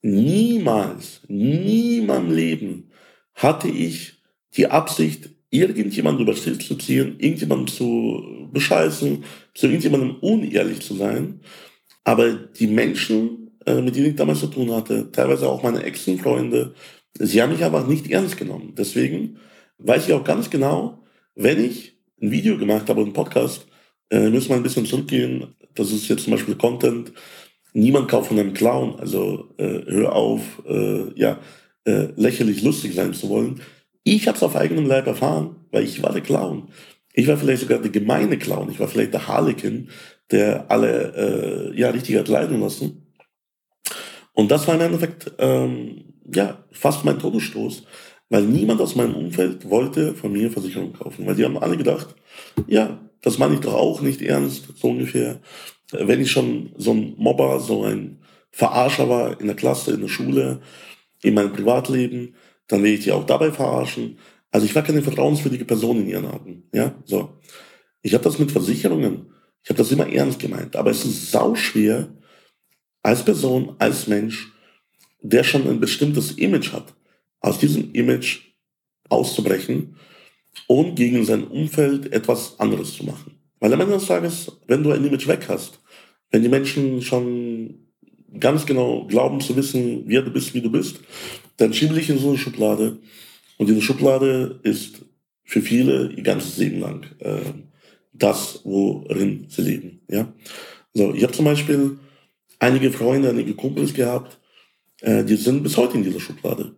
Niemals, 0.02 1.20
nie 1.28 1.98
in 1.98 2.06
meinem 2.06 2.34
Leben 2.34 2.90
hatte 3.34 3.68
ich 3.68 4.14
die 4.56 4.66
Absicht, 4.66 5.30
irgendjemanden 5.50 6.24
über 6.24 6.34
Schild 6.34 6.60
zu 6.60 6.74
ziehen, 6.74 7.20
irgendjemanden 7.20 7.68
zu 7.68 8.48
bescheißen, 8.52 9.22
zu 9.54 9.66
irgendjemandem 9.66 10.16
unehrlich 10.16 10.80
zu 10.80 10.96
sein. 10.96 11.40
Aber 12.02 12.32
die 12.32 12.66
Menschen, 12.66 13.45
äh, 13.66 13.82
mit 13.82 13.96
denen 13.96 14.06
ich 14.06 14.16
damals 14.16 14.40
zu 14.40 14.46
tun 14.46 14.72
hatte, 14.72 15.10
teilweise 15.12 15.48
auch 15.48 15.62
meine 15.62 15.82
Ex-Freunde, 15.82 16.74
sie 17.18 17.42
haben 17.42 17.52
mich 17.52 17.64
einfach 17.64 17.86
nicht 17.86 18.10
ernst 18.10 18.36
genommen. 18.36 18.74
Deswegen 18.76 19.38
weiß 19.78 20.06
ich 20.06 20.14
auch 20.14 20.24
ganz 20.24 20.50
genau, 20.50 21.02
wenn 21.34 21.62
ich 21.62 21.98
ein 22.20 22.30
Video 22.30 22.56
gemacht 22.56 22.88
habe, 22.88 23.02
einen 23.02 23.12
Podcast, 23.12 23.66
äh, 24.10 24.30
müssen 24.30 24.50
wir 24.50 24.56
ein 24.56 24.62
bisschen 24.62 24.86
zurückgehen. 24.86 25.54
Das 25.74 25.90
ist 25.92 26.08
jetzt 26.08 26.24
zum 26.24 26.32
Beispiel 26.32 26.54
Content, 26.54 27.12
niemand 27.72 28.08
kauft 28.08 28.28
von 28.28 28.38
einem 28.38 28.54
Clown, 28.54 28.96
also 28.98 29.52
äh, 29.58 29.82
hör 29.86 30.14
auf, 30.14 30.62
äh, 30.66 31.12
ja, 31.14 31.38
äh, 31.84 32.08
lächerlich 32.16 32.62
lustig 32.62 32.94
sein 32.94 33.12
zu 33.12 33.28
wollen. 33.28 33.60
Ich 34.02 34.28
habe 34.28 34.36
es 34.36 34.42
auf 34.42 34.56
eigenem 34.56 34.86
Leib 34.86 35.06
erfahren, 35.06 35.56
weil 35.72 35.84
ich 35.84 36.02
war 36.02 36.12
der 36.12 36.22
Clown. 36.22 36.68
Ich 37.12 37.26
war 37.26 37.36
vielleicht 37.36 37.62
sogar 37.62 37.78
der 37.78 37.90
gemeine 37.90 38.38
Clown. 38.38 38.70
Ich 38.70 38.78
war 38.78 38.88
vielleicht 38.88 39.12
der 39.12 39.26
Harlekin, 39.26 39.88
der 40.30 40.70
alle 40.70 41.72
äh, 41.74 41.78
ja 41.78 41.90
richtig 41.90 42.16
hat 42.16 42.28
leiden 42.28 42.60
lassen. 42.60 43.05
Und 44.36 44.50
das 44.52 44.68
war 44.68 44.76
im 44.76 44.82
Endeffekt 44.82 45.32
ähm, 45.38 46.14
ja 46.32 46.64
fast 46.70 47.04
mein 47.04 47.18
Todesstoß, 47.18 47.82
weil 48.28 48.42
niemand 48.42 48.80
aus 48.80 48.94
meinem 48.94 49.16
Umfeld 49.16 49.68
wollte 49.68 50.14
von 50.14 50.32
mir 50.32 50.50
Versicherung 50.50 50.92
kaufen, 50.92 51.26
weil 51.26 51.34
die 51.34 51.44
haben 51.44 51.58
alle 51.58 51.76
gedacht, 51.76 52.14
ja, 52.68 53.00
das 53.22 53.38
meine 53.38 53.54
ich 53.54 53.60
doch 53.60 53.74
auch 53.74 54.00
nicht 54.02 54.22
ernst, 54.22 54.68
so 54.76 54.88
ungefähr 54.88 55.40
wenn 55.92 56.20
ich 56.20 56.30
schon 56.30 56.70
so 56.76 56.92
ein 56.92 57.14
Mobber, 57.16 57.60
so 57.60 57.84
ein 57.84 58.18
Verarscher 58.50 59.08
war 59.08 59.40
in 59.40 59.46
der 59.46 59.56
Klasse, 59.56 59.92
in 59.92 60.00
der 60.00 60.08
Schule, 60.08 60.60
in 61.22 61.34
meinem 61.34 61.52
Privatleben, 61.52 62.34
dann 62.68 62.82
will 62.82 62.94
ich 62.94 63.04
die 63.04 63.12
auch 63.12 63.24
dabei 63.24 63.52
verarschen. 63.52 64.18
Also 64.50 64.66
ich 64.66 64.74
war 64.74 64.82
keine 64.82 65.02
vertrauenswürdige 65.02 65.64
Person 65.64 66.00
in 66.00 66.08
ihren 66.08 66.26
Augen. 66.26 66.64
Ja, 66.72 66.94
so. 67.04 67.40
Ich 68.02 68.14
habe 68.14 68.24
das 68.24 68.38
mit 68.38 68.50
Versicherungen, 68.50 69.32
ich 69.62 69.70
habe 69.70 69.78
das 69.78 69.90
immer 69.90 70.08
ernst 70.08 70.38
gemeint, 70.38 70.76
aber 70.76 70.90
es 70.90 71.04
ist 71.04 71.30
sauschwer, 71.30 72.08
als 73.06 73.24
Person, 73.24 73.76
als 73.78 74.08
Mensch, 74.08 74.52
der 75.22 75.44
schon 75.44 75.68
ein 75.68 75.78
bestimmtes 75.78 76.32
Image 76.32 76.72
hat, 76.72 76.92
aus 77.38 77.60
diesem 77.60 77.92
Image 77.92 78.40
auszubrechen 79.08 79.94
und 80.66 80.96
gegen 80.96 81.24
sein 81.24 81.44
Umfeld 81.44 82.12
etwas 82.12 82.58
anderes 82.58 82.96
zu 82.96 83.04
machen. 83.04 83.38
Weil 83.60 83.72
am 83.72 83.80
Ende 83.80 83.94
des 83.94 84.06
Tages, 84.06 84.50
wenn 84.66 84.82
du 84.82 84.90
ein 84.90 85.04
Image 85.04 85.28
weg 85.28 85.46
hast, 85.48 85.78
wenn 86.32 86.42
die 86.42 86.48
Menschen 86.48 87.00
schon 87.00 87.76
ganz 88.40 88.66
genau 88.66 89.06
glauben 89.06 89.40
zu 89.40 89.54
wissen, 89.54 90.02
wer 90.06 90.22
du 90.22 90.32
bist, 90.32 90.52
wie 90.54 90.60
du 90.60 90.72
bist, 90.72 90.98
dann 91.58 91.72
schiebe 91.72 91.94
dich 91.94 92.10
in 92.10 92.18
so 92.18 92.30
eine 92.30 92.38
Schublade. 92.38 92.98
Und 93.56 93.68
diese 93.68 93.82
Schublade 93.82 94.58
ist 94.64 95.04
für 95.44 95.62
viele 95.62 96.10
ihr 96.10 96.24
ganzes 96.24 96.56
Leben 96.56 96.80
lang 96.80 97.06
äh, 97.20 97.52
das, 98.12 98.62
worin 98.64 99.46
sie 99.48 99.62
leben. 99.62 100.00
Ja? 100.10 100.32
So, 100.92 101.14
ich 101.14 101.22
habe 101.22 101.32
zum 101.32 101.44
Beispiel 101.44 101.98
einige 102.58 102.90
Freunde, 102.90 103.30
einige 103.30 103.54
Kumpels 103.54 103.94
gehabt, 103.94 104.38
äh, 105.00 105.24
die 105.24 105.36
sind 105.36 105.62
bis 105.62 105.76
heute 105.76 105.96
in 105.96 106.04
dieser 106.04 106.20
Schublade. 106.20 106.76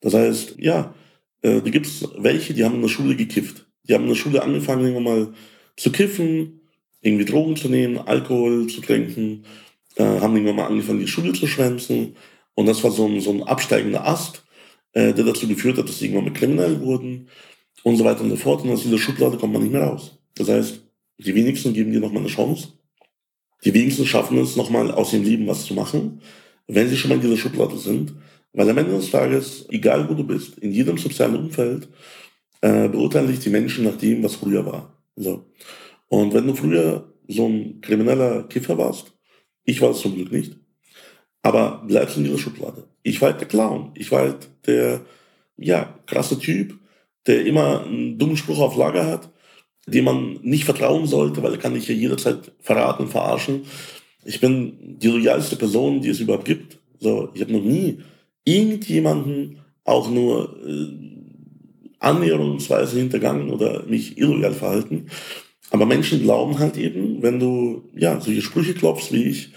Das 0.00 0.14
heißt, 0.14 0.56
ja, 0.58 0.94
äh, 1.42 1.60
da 1.60 1.70
gibt 1.70 1.86
es 1.86 2.08
welche, 2.18 2.54
die 2.54 2.64
haben 2.64 2.76
in 2.76 2.82
der 2.82 2.88
Schule 2.88 3.16
gekifft. 3.16 3.66
Die 3.84 3.94
haben 3.94 4.02
in 4.02 4.10
der 4.10 4.16
Schule 4.16 4.42
angefangen, 4.42 4.84
irgendwann 4.84 5.04
mal 5.04 5.34
zu 5.76 5.90
kiffen, 5.92 6.60
irgendwie 7.00 7.24
Drogen 7.24 7.56
zu 7.56 7.68
nehmen, 7.68 7.98
Alkohol 7.98 8.66
zu 8.66 8.80
trinken, 8.80 9.44
äh, 9.96 10.04
haben 10.04 10.34
irgendwann 10.34 10.56
mal 10.56 10.66
angefangen, 10.66 11.00
die 11.00 11.08
Schule 11.08 11.32
zu 11.32 11.46
schwänzen. 11.46 12.16
Und 12.54 12.66
das 12.66 12.82
war 12.84 12.90
so 12.90 13.06
ein, 13.06 13.20
so 13.20 13.30
ein 13.30 13.42
absteigender 13.42 14.06
Ast, 14.06 14.44
äh, 14.92 15.14
der 15.14 15.24
dazu 15.24 15.48
geführt 15.48 15.78
hat, 15.78 15.88
dass 15.88 15.98
sie 15.98 16.06
irgendwann 16.06 16.32
mal 16.32 16.38
kriminell 16.38 16.80
wurden. 16.80 17.28
und 17.82 17.96
so 17.96 18.04
weiter 18.04 18.22
und 18.22 18.30
so 18.30 18.36
fort. 18.36 18.62
Und 18.62 18.70
aus 18.70 18.82
dieser 18.82 18.98
Schublade 18.98 19.38
kommt 19.38 19.54
man 19.54 19.62
nicht 19.62 19.72
mehr 19.72 19.84
raus. 19.84 20.18
Das 20.34 20.48
heißt, 20.48 20.82
die 21.18 21.34
wenigsten 21.34 21.72
geben 21.72 21.92
dir 21.92 22.00
nochmal 22.00 22.22
eine 22.22 22.28
Chance. 22.28 22.68
Die 23.64 23.74
wenigsten 23.74 24.06
schaffen 24.06 24.38
es, 24.38 24.56
nochmal 24.56 24.90
aus 24.90 25.12
ihrem 25.12 25.24
Leben 25.24 25.46
was 25.46 25.64
zu 25.64 25.74
machen, 25.74 26.20
wenn 26.66 26.88
sie 26.88 26.96
schon 26.96 27.10
mal 27.10 27.16
in 27.16 27.20
dieser 27.20 27.36
Schublade 27.36 27.76
sind. 27.78 28.14
Weil 28.52 28.68
am 28.68 28.78
Ende 28.78 28.96
des 28.96 29.10
Tages, 29.10 29.66
egal 29.70 30.08
wo 30.08 30.14
du 30.14 30.24
bist, 30.24 30.58
in 30.58 30.72
jedem 30.72 30.98
sozialen 30.98 31.36
Umfeld, 31.36 31.88
äh, 32.62 32.88
beurteilen 32.88 33.28
dich 33.28 33.38
die 33.38 33.50
Menschen 33.50 33.84
nach 33.84 33.96
dem, 33.96 34.22
was 34.22 34.34
früher 34.34 34.66
war. 34.66 35.00
So. 35.14 35.46
Und 36.08 36.34
wenn 36.34 36.46
du 36.46 36.54
früher 36.54 37.12
so 37.28 37.46
ein 37.46 37.80
krimineller 37.80 38.44
Kiffer 38.48 38.76
warst, 38.76 39.12
ich 39.64 39.80
war 39.80 39.90
es 39.90 40.00
zum 40.00 40.16
Glück 40.16 40.32
nicht, 40.32 40.56
aber 41.42 41.84
bleibst 41.86 42.16
in 42.16 42.24
dieser 42.24 42.38
Schublade. 42.38 42.88
Ich 43.02 43.20
war 43.20 43.30
halt 43.30 43.40
der 43.40 43.48
Clown. 43.48 43.92
Ich 43.94 44.10
war 44.10 44.22
halt 44.22 44.48
der, 44.66 45.02
ja, 45.56 45.98
krasse 46.06 46.38
Typ, 46.38 46.78
der 47.26 47.46
immer 47.46 47.84
einen 47.84 48.18
dummen 48.18 48.36
Spruch 48.36 48.58
auf 48.58 48.76
Lager 48.76 49.06
hat, 49.06 49.30
dem 49.86 50.04
man 50.04 50.38
nicht 50.42 50.64
vertrauen 50.64 51.06
sollte, 51.06 51.42
weil 51.42 51.52
er 51.52 51.58
kann 51.58 51.74
dich 51.74 51.88
ja 51.88 51.94
jederzeit 51.94 52.52
verraten, 52.60 53.08
verarschen. 53.08 53.62
Ich 54.24 54.40
bin 54.40 54.98
die 54.98 55.08
loyalste 55.08 55.56
Person, 55.56 56.00
die 56.00 56.10
es 56.10 56.20
überhaupt 56.20 56.44
gibt. 56.44 56.78
So, 56.98 57.30
ich 57.34 57.40
habe 57.40 57.52
noch 57.52 57.62
nie 57.62 57.98
irgendjemanden 58.44 59.58
auch 59.84 60.10
nur 60.10 60.56
äh, 60.66 61.10
annäherungsweise 61.98 62.98
hintergangen 62.98 63.50
oder 63.50 63.84
mich 63.86 64.18
illoyal 64.18 64.54
verhalten. 64.54 65.06
Aber 65.70 65.86
Menschen 65.86 66.22
glauben 66.22 66.58
halt 66.58 66.76
eben, 66.76 67.22
wenn 67.22 67.38
du 67.38 67.88
ja 67.94 68.20
solche 68.20 68.42
Sprüche 68.42 68.74
klopfst 68.74 69.12
wie 69.12 69.24
ich, 69.24 69.52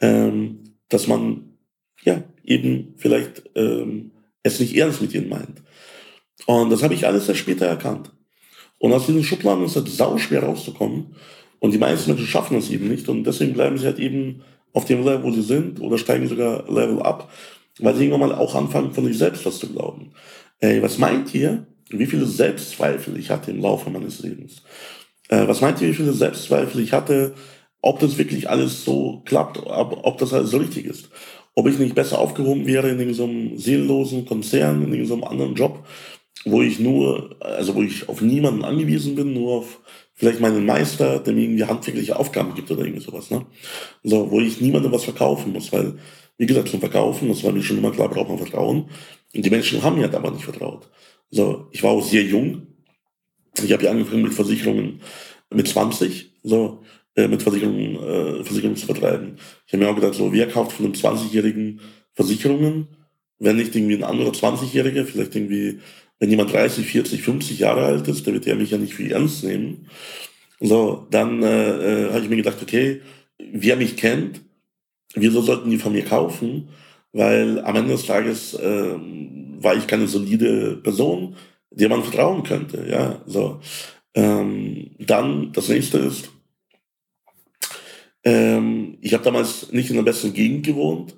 ähm, 0.00 0.60
dass 0.88 1.06
man 1.06 1.58
ja 2.02 2.22
eben 2.44 2.94
vielleicht 2.96 3.42
ähm, 3.54 4.12
es 4.42 4.60
nicht 4.60 4.76
ernst 4.76 5.02
mit 5.02 5.14
ihnen 5.14 5.28
meint. 5.28 5.62
Und 6.46 6.70
das 6.70 6.82
habe 6.82 6.94
ich 6.94 7.06
alles 7.06 7.28
erst 7.28 7.40
später 7.40 7.66
erkannt. 7.66 8.10
Und 8.78 8.92
aus 8.92 9.06
diesen 9.06 9.24
Schubladen 9.24 9.64
ist 9.64 9.76
es 9.76 9.96
sau 9.96 10.18
schwer 10.18 10.44
rauszukommen. 10.44 11.14
Und 11.60 11.72
die 11.72 11.78
meisten 11.78 12.10
Menschen 12.10 12.26
schaffen 12.26 12.54
das 12.54 12.70
eben 12.70 12.88
nicht. 12.88 13.08
Und 13.08 13.24
deswegen 13.24 13.54
bleiben 13.54 13.78
sie 13.78 13.86
halt 13.86 13.98
eben 13.98 14.42
auf 14.72 14.84
dem 14.84 15.04
Level, 15.04 15.24
wo 15.24 15.32
sie 15.32 15.42
sind, 15.42 15.80
oder 15.80 15.98
steigen 15.98 16.28
sogar 16.28 16.64
Level 16.70 17.02
ab, 17.02 17.30
weil 17.80 17.94
sie 17.94 18.04
irgendwann 18.04 18.30
mal 18.30 18.36
auch 18.36 18.54
anfangen, 18.54 18.92
von 18.92 19.04
sich 19.04 19.18
selbst 19.18 19.44
was 19.44 19.58
zu 19.58 19.68
glauben. 19.68 20.12
Ey, 20.60 20.82
was 20.82 20.98
meint 20.98 21.34
ihr, 21.34 21.66
wie 21.90 22.06
viele 22.06 22.26
Selbstzweifel 22.26 23.18
ich 23.18 23.30
hatte 23.30 23.50
im 23.50 23.60
Laufe 23.60 23.90
meines 23.90 24.20
Lebens? 24.20 24.62
Äh, 25.28 25.48
was 25.48 25.60
meint 25.60 25.80
ihr, 25.80 25.88
wie 25.88 25.94
viele 25.94 26.12
Selbstzweifel 26.12 26.80
ich 26.80 26.92
hatte, 26.92 27.34
ob 27.80 28.00
das 28.00 28.18
wirklich 28.18 28.50
alles 28.50 28.84
so 28.84 29.22
klappt, 29.24 29.58
ob, 29.58 30.00
ob 30.02 30.18
das 30.18 30.32
alles 30.32 30.50
so 30.50 30.58
richtig 30.58 30.86
ist? 30.86 31.10
Ob 31.54 31.66
ich 31.66 31.78
nicht 31.78 31.94
besser 31.94 32.18
aufgehoben 32.18 32.66
wäre 32.66 32.88
in 32.88 33.14
so 33.14 33.24
einem 33.24 33.58
seelenlosen 33.58 34.26
Konzern, 34.26 34.92
in 34.92 35.06
so 35.06 35.14
einem 35.14 35.24
anderen 35.24 35.54
Job, 35.54 35.84
wo 36.50 36.62
ich 36.62 36.78
nur, 36.78 37.36
also 37.40 37.74
wo 37.74 37.82
ich 37.82 38.08
auf 38.08 38.20
niemanden 38.20 38.64
angewiesen 38.64 39.14
bin, 39.14 39.32
nur 39.34 39.58
auf 39.58 39.80
vielleicht 40.14 40.40
meinen 40.40 40.66
Meister, 40.66 41.20
der 41.20 41.32
mir 41.32 41.42
irgendwie 41.42 41.64
handwerkliche 41.64 42.18
Aufgaben 42.18 42.54
gibt 42.54 42.70
oder 42.70 42.82
irgendwie 42.82 43.04
sowas, 43.04 43.30
ne? 43.30 43.46
So, 44.02 44.30
wo 44.30 44.40
ich 44.40 44.60
niemandem 44.60 44.92
was 44.92 45.04
verkaufen 45.04 45.52
muss, 45.52 45.72
weil, 45.72 45.94
wie 46.38 46.46
gesagt, 46.46 46.68
zum 46.68 46.80
Verkaufen, 46.80 47.28
das 47.28 47.44
war 47.44 47.52
mir 47.52 47.62
schon 47.62 47.78
immer 47.78 47.92
klar, 47.92 48.08
braucht 48.08 48.28
man 48.28 48.38
Vertrauen. 48.38 48.90
Und 49.34 49.44
die 49.44 49.50
Menschen 49.50 49.82
haben 49.82 49.98
mir 49.98 50.12
aber 50.12 50.30
nicht 50.30 50.44
vertraut. 50.44 50.88
So, 51.30 51.68
ich 51.70 51.82
war 51.82 51.90
auch 51.90 52.02
sehr 52.04 52.22
jung. 52.22 52.66
Ich 53.62 53.72
habe 53.72 53.84
ja 53.84 53.90
angefangen 53.90 54.22
mit 54.22 54.34
Versicherungen 54.34 55.00
mit 55.50 55.68
20, 55.68 56.32
so, 56.42 56.82
äh, 57.14 57.28
mit 57.28 57.42
Versicherungen, 57.42 57.96
äh, 57.96 58.44
Versicherungen 58.44 58.76
zu 58.76 58.86
vertreiben. 58.86 59.36
Ich 59.66 59.72
habe 59.72 59.84
mir 59.84 59.90
auch 59.90 59.94
gedacht, 59.94 60.14
so, 60.14 60.32
wer 60.32 60.48
kauft 60.48 60.72
von 60.72 60.86
einem 60.86 60.94
20-Jährigen 60.94 61.80
Versicherungen, 62.12 62.88
wenn 63.38 63.56
nicht 63.56 63.74
irgendwie 63.74 63.94
ein 63.94 64.04
anderer 64.04 64.32
20-Jähriger, 64.32 65.04
vielleicht 65.04 65.34
irgendwie 65.34 65.80
wenn 66.18 66.30
jemand 66.30 66.52
30, 66.52 66.86
40, 66.86 67.22
50 67.22 67.58
Jahre 67.58 67.84
alt 67.84 68.08
ist, 68.08 68.26
der 68.26 68.34
wird 68.34 68.46
ja 68.46 68.54
mich 68.54 68.70
ja 68.70 68.78
nicht 68.78 68.94
für 68.94 69.08
ernst 69.08 69.44
nehmen. 69.44 69.88
So, 70.60 71.06
dann 71.10 71.42
äh, 71.42 72.06
äh, 72.06 72.08
habe 72.10 72.20
ich 72.20 72.28
mir 72.28 72.36
gedacht, 72.36 72.58
okay, 72.60 73.00
wer 73.38 73.76
mich 73.76 73.96
kennt, 73.96 74.40
wieso 75.14 75.40
sollten 75.40 75.70
die 75.70 75.78
von 75.78 75.92
mir 75.92 76.04
kaufen? 76.04 76.68
Weil 77.12 77.60
am 77.60 77.76
Ende 77.76 77.92
des 77.92 78.06
Tages 78.06 78.54
äh, 78.54 78.94
war 79.60 79.76
ich 79.76 79.86
keine 79.86 80.08
solide 80.08 80.76
Person, 80.76 81.36
der 81.70 81.88
man 81.88 82.02
vertrauen 82.02 82.42
könnte. 82.42 82.86
Ja, 82.88 83.22
so. 83.26 83.60
Ähm, 84.14 84.90
dann 84.98 85.52
das 85.52 85.68
nächste 85.68 85.98
ist, 85.98 86.30
ähm, 88.24 88.98
ich 89.00 89.14
habe 89.14 89.24
damals 89.24 89.70
nicht 89.72 89.90
in 89.90 89.96
der 89.96 90.02
besten 90.02 90.32
Gegend 90.32 90.66
gewohnt 90.66 91.16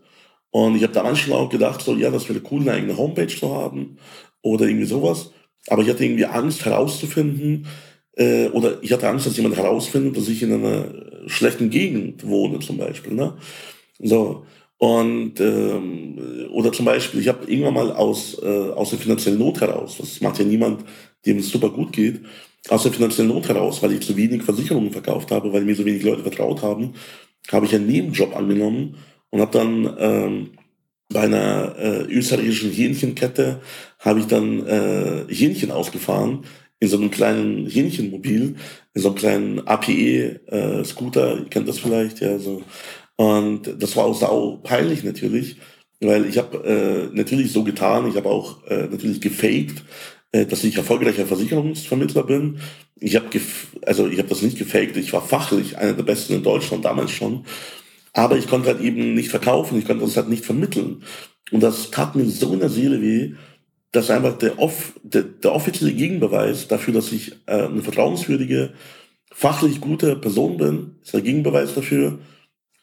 und 0.50 0.76
ich 0.76 0.82
habe 0.82 0.92
damals 0.92 1.18
schon 1.18 1.32
auch 1.32 1.48
gedacht, 1.48 1.80
so 1.80 1.94
ja, 1.96 2.10
das 2.10 2.28
wäre 2.28 2.42
cool, 2.50 2.60
eine 2.62 2.72
eigene 2.72 2.96
Homepage 2.96 3.28
zu 3.28 3.54
haben 3.54 3.96
oder 4.42 4.66
irgendwie 4.66 4.86
sowas. 4.86 5.32
Aber 5.68 5.82
ich 5.82 5.88
hatte 5.88 6.04
irgendwie 6.04 6.26
Angst 6.26 6.64
herauszufinden, 6.64 7.66
äh, 8.16 8.48
oder 8.48 8.82
ich 8.82 8.92
hatte 8.92 9.08
Angst, 9.08 9.26
dass 9.26 9.36
jemand 9.36 9.56
herausfindet, 9.56 10.16
dass 10.16 10.28
ich 10.28 10.42
in 10.42 10.52
einer 10.52 10.86
schlechten 11.26 11.70
Gegend 11.70 12.26
wohne, 12.26 12.58
zum 12.60 12.76
Beispiel. 12.78 13.14
Ne? 13.14 13.34
So. 13.98 14.44
Und 14.78 15.40
ähm, 15.40 16.48
oder 16.52 16.72
zum 16.72 16.86
Beispiel, 16.86 17.20
ich 17.20 17.28
habe 17.28 17.50
irgendwann 17.50 17.74
mal 17.74 17.92
aus, 17.92 18.40
äh, 18.42 18.70
aus 18.70 18.90
der 18.90 18.98
finanziellen 18.98 19.38
Not 19.38 19.60
heraus, 19.60 19.98
das 19.98 20.20
macht 20.22 20.38
ja 20.38 20.44
niemand, 20.44 20.84
dem 21.26 21.38
es 21.38 21.50
super 21.50 21.68
gut 21.68 21.92
geht, 21.92 22.20
aus 22.68 22.84
der 22.84 22.92
finanziellen 22.92 23.30
Not 23.30 23.48
heraus, 23.48 23.82
weil 23.82 23.92
ich 23.92 24.00
zu 24.00 24.16
wenig 24.16 24.42
Versicherungen 24.42 24.90
verkauft 24.90 25.30
habe, 25.32 25.52
weil 25.52 25.64
mir 25.64 25.76
so 25.76 25.84
wenig 25.84 26.02
Leute 26.02 26.22
vertraut 26.22 26.62
haben, 26.62 26.94
habe 27.52 27.66
ich 27.66 27.74
einen 27.74 27.86
Nebenjob 27.86 28.34
angenommen 28.34 28.96
und 29.28 29.40
habe 29.40 29.52
dann 29.52 29.96
ähm, 29.98 30.50
bei 31.12 31.22
einer 31.22 31.74
äh, 31.76 32.02
österreichischen 32.04 32.70
Hähnchenkette 32.70 33.60
habe 33.98 34.20
ich 34.20 34.26
dann 34.26 34.66
äh, 34.66 35.24
Hähnchen 35.28 35.70
ausgefahren 35.70 36.44
in 36.78 36.88
so 36.88 36.96
einem 36.96 37.10
kleinen 37.10 37.66
Hähnchenmobil, 37.66 38.56
in 38.94 39.02
so 39.02 39.08
einem 39.08 39.16
kleinen 39.16 39.66
APE-Scooter, 39.66 41.34
äh, 41.34 41.38
ihr 41.40 41.50
kennt 41.50 41.68
das 41.68 41.78
vielleicht, 41.78 42.20
ja, 42.20 42.38
so. 42.38 42.62
Und 43.16 43.82
das 43.82 43.96
war 43.96 44.06
auch 44.06 44.18
sau 44.18 44.56
peinlich 44.62 45.04
natürlich, 45.04 45.56
weil 46.00 46.24
ich 46.24 46.38
habe 46.38 47.10
äh, 47.12 47.14
natürlich 47.14 47.52
so 47.52 47.64
getan, 47.64 48.08
ich 48.08 48.16
habe 48.16 48.30
auch 48.30 48.66
äh, 48.66 48.86
natürlich 48.86 49.20
gefaked, 49.20 49.84
äh, 50.32 50.46
dass 50.46 50.64
ich 50.64 50.76
erfolgreicher 50.76 51.26
Versicherungsvermittler 51.26 52.22
bin. 52.22 52.60
Ich 52.98 53.16
habe 53.16 53.26
also 53.84 54.06
ich 54.08 54.18
habe 54.18 54.28
das 54.28 54.42
nicht 54.42 54.58
gefaked, 54.58 54.96
ich 54.96 55.12
war 55.12 55.22
fachlich 55.22 55.76
einer 55.76 55.92
der 55.92 56.02
besten 56.02 56.34
in 56.34 56.42
Deutschland 56.42 56.84
damals 56.84 57.10
schon 57.10 57.44
aber 58.20 58.36
ich 58.36 58.48
konnte 58.48 58.68
halt 58.68 58.82
eben 58.82 59.14
nicht 59.14 59.30
verkaufen, 59.30 59.78
ich 59.78 59.86
konnte 59.86 60.04
das 60.04 60.16
halt 60.18 60.28
nicht 60.28 60.44
vermitteln. 60.44 61.02
Und 61.52 61.62
das 61.62 61.90
tat 61.90 62.14
mir 62.14 62.26
so 62.26 62.52
in 62.52 62.60
der 62.60 62.68
Seele 62.68 63.00
weh, 63.00 63.32
dass 63.92 64.10
einfach 64.10 64.36
der, 64.36 64.58
off, 64.58 64.92
der, 65.02 65.22
der 65.22 65.54
offizielle 65.54 65.94
Gegenbeweis 65.94 66.68
dafür, 66.68 66.92
dass 66.92 67.12
ich 67.12 67.32
äh, 67.46 67.62
eine 67.62 67.80
vertrauenswürdige, 67.80 68.74
fachlich 69.32 69.80
gute 69.80 70.16
Person 70.16 70.58
bin, 70.58 70.96
ist 71.02 71.14
der 71.14 71.22
Gegenbeweis 71.22 71.74
dafür, 71.74 72.18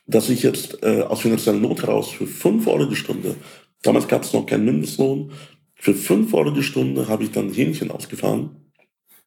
dass 0.08 0.29
ich 0.29 0.41
jetzt 0.41 0.82
äh, 0.82 1.03
aus 1.03 1.22
finanzieller 1.22 1.58
Not 1.58 1.84
heraus 1.84 2.10
für 2.10 2.25
fünf 2.25 2.65
Euro 2.65 2.86
die 2.86 2.96
Stunde, 2.96 3.36
damals 3.84 4.08
gab 4.08 4.24
es 4.24 4.34
noch 4.34 4.48
keinen 4.48 4.65
Mindestlohn, 4.65 5.32
für 5.75 5.94
fünf 5.94 6.34
Euro 6.34 6.50
die 6.50 6.63
Stunde 6.63 7.08
habe 7.08 7.25
ich 7.25 7.32
dann 7.32 7.53
Hähnchen 7.53 7.91
ausgefahren. 7.91 8.72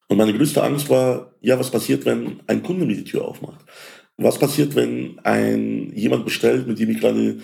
Und 0.09 0.17
meine 0.17 0.35
größte 0.35 0.61
Angst 0.61 0.91
war, 0.91 1.37
ja, 1.41 1.57
was 1.57 1.71
passiert, 1.71 2.05
wenn 2.05 2.41
ein 2.49 2.65
Kunde 2.65 2.85
mir 2.85 2.97
die 2.97 3.05
Tür 3.05 3.29
aufmacht? 3.29 3.65
Was 4.23 4.39
passiert, 4.39 4.75
wenn 4.75 5.19
ein 5.25 5.93
jemand 5.95 6.27
bestellt, 6.27 6.67
mit 6.67 6.79
dem 6.79 6.91
ich 6.91 7.01
gerade 7.01 7.39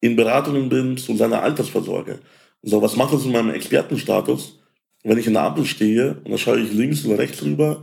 in 0.00 0.14
Beratungen 0.14 0.68
bin 0.68 0.98
zu 0.98 1.16
seiner 1.16 1.42
Altersvorsorge? 1.42 2.18
So, 2.62 2.82
was 2.82 2.96
macht 2.96 3.14
das 3.14 3.24
in 3.24 3.32
meinem 3.32 3.54
Expertenstatus, 3.54 4.58
wenn 5.04 5.16
ich 5.16 5.26
in 5.26 5.32
der 5.32 5.44
Ampel 5.44 5.64
stehe 5.64 6.20
und 6.24 6.30
da 6.30 6.36
schaue 6.36 6.60
ich 6.60 6.70
links 6.70 7.06
oder 7.06 7.18
rechts 7.18 7.42
rüber 7.42 7.82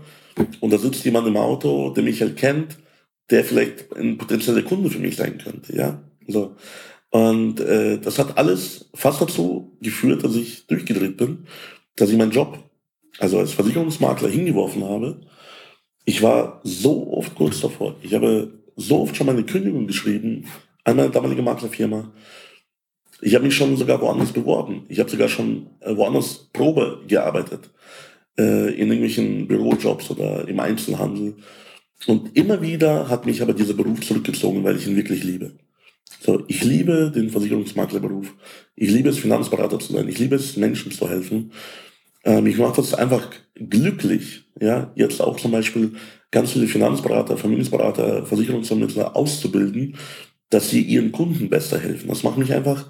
und 0.59 0.71
da 0.71 0.77
sitzt 0.77 1.03
jemand 1.05 1.27
im 1.27 1.37
Auto, 1.37 1.89
der 1.89 2.03
mich 2.03 2.21
halt 2.21 2.37
kennt, 2.37 2.77
der 3.31 3.43
vielleicht 3.43 3.91
ein 3.95 4.19
potenzieller 4.19 4.61
Kunde 4.61 4.91
für 4.91 4.99
mich 4.99 5.15
sein 5.15 5.39
könnte, 5.39 5.75
ja? 5.75 6.03
So. 6.27 6.55
Und 7.09 7.61
äh, 7.61 7.97
das 7.97 8.19
hat 8.19 8.37
alles 8.37 8.91
fast 8.93 9.21
dazu 9.21 9.75
geführt, 9.81 10.23
dass 10.23 10.35
ich 10.35 10.67
durchgedreht 10.67 11.17
bin, 11.17 11.47
dass 11.95 12.11
ich 12.11 12.17
meinen 12.17 12.31
Job, 12.31 12.59
also 13.17 13.39
als 13.39 13.53
Versicherungsmakler, 13.53 14.29
hingeworfen 14.29 14.83
habe 14.83 15.21
ich 16.05 16.21
war 16.21 16.61
so 16.63 17.11
oft 17.11 17.35
kurz 17.35 17.61
davor. 17.61 17.95
Ich 18.01 18.13
habe 18.13 18.53
so 18.75 19.01
oft 19.01 19.15
schon 19.15 19.27
meine 19.27 19.43
Kündigung 19.43 19.87
geschrieben 19.87 20.45
an 20.83 20.97
meine 20.97 21.09
damalige 21.09 21.41
Maklerfirma. 21.41 22.11
Ich 23.21 23.33
habe 23.33 23.45
mich 23.45 23.55
schon 23.55 23.75
sogar 23.75 23.99
woanders 24.01 24.31
beworben. 24.31 24.85
Ich 24.87 24.99
habe 24.99 25.09
sogar 25.09 25.29
schon 25.29 25.67
äh, 25.79 25.95
woanders 25.95 26.49
Probe 26.53 27.01
gearbeitet. 27.07 27.71
Äh, 28.37 28.73
in 28.73 28.89
irgendwelchen 28.89 29.47
Bürojobs 29.47 30.11
oder 30.11 30.47
im 30.47 30.59
Einzelhandel. 30.59 31.35
Und 32.05 32.37
immer 32.37 32.61
wieder 32.61 33.09
hat 33.09 33.25
mich 33.25 33.41
aber 33.41 33.53
dieser 33.53 33.73
Beruf 33.73 34.01
zurückgezogen, 34.01 34.63
weil 34.63 34.75
ich 34.75 34.85
ihn 34.85 34.97
wirklich 34.97 35.23
liebe. 35.23 35.53
So, 36.19 36.43
ich 36.47 36.63
liebe 36.63 37.11
den 37.15 37.29
Versicherungsmaklerberuf. 37.29 38.33
Ich 38.75 38.91
liebe 38.91 39.09
es, 39.09 39.19
Finanzberater 39.19 39.79
zu 39.79 39.93
sein. 39.93 40.07
Ich 40.09 40.19
liebe 40.19 40.35
es, 40.35 40.57
Menschen 40.57 40.91
zu 40.91 41.09
helfen. 41.09 41.51
Ähm, 42.25 42.43
mich 42.43 42.57
macht 42.57 42.77
das 42.77 42.93
einfach 42.93 43.29
glücklich, 43.55 44.44
ja, 44.59 44.91
jetzt 44.95 45.21
auch 45.21 45.37
zum 45.37 45.51
Beispiel 45.51 45.93
ganz 46.31 46.51
viele 46.51 46.67
Finanzberater, 46.67 47.37
Vermögensberater, 47.37 48.25
Versicherungsvermittler 48.25 49.15
auszubilden, 49.15 49.97
dass 50.49 50.69
sie 50.69 50.81
ihren 50.81 51.11
Kunden 51.11 51.49
besser 51.49 51.79
helfen. 51.79 52.07
Das 52.07 52.23
macht 52.23 52.37
mich 52.37 52.53
einfach 52.53 52.87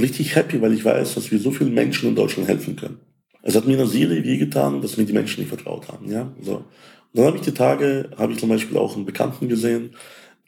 richtig 0.00 0.36
happy, 0.36 0.60
weil 0.62 0.72
ich 0.72 0.84
weiß, 0.84 1.14
dass 1.14 1.30
wir 1.30 1.38
so 1.38 1.50
vielen 1.50 1.74
Menschen 1.74 2.08
in 2.08 2.16
Deutschland 2.16 2.48
helfen 2.48 2.76
können. 2.76 3.00
es 3.42 3.56
hat 3.56 3.66
mir 3.66 3.72
in 3.72 3.78
der 3.78 3.86
Seele 3.86 4.24
wehgetan, 4.24 4.80
dass 4.80 4.96
mir 4.96 5.04
die 5.04 5.12
Menschen 5.12 5.40
nicht 5.40 5.48
vertraut 5.48 5.88
haben. 5.88 6.10
Ja? 6.10 6.32
So. 6.40 6.56
Und 6.56 6.64
dann 7.12 7.26
habe 7.26 7.36
ich 7.36 7.42
die 7.42 7.52
Tage, 7.52 8.10
habe 8.16 8.32
ich 8.32 8.38
zum 8.38 8.48
Beispiel 8.48 8.78
auch 8.78 8.96
einen 8.96 9.04
Bekannten 9.04 9.48
gesehen, 9.48 9.90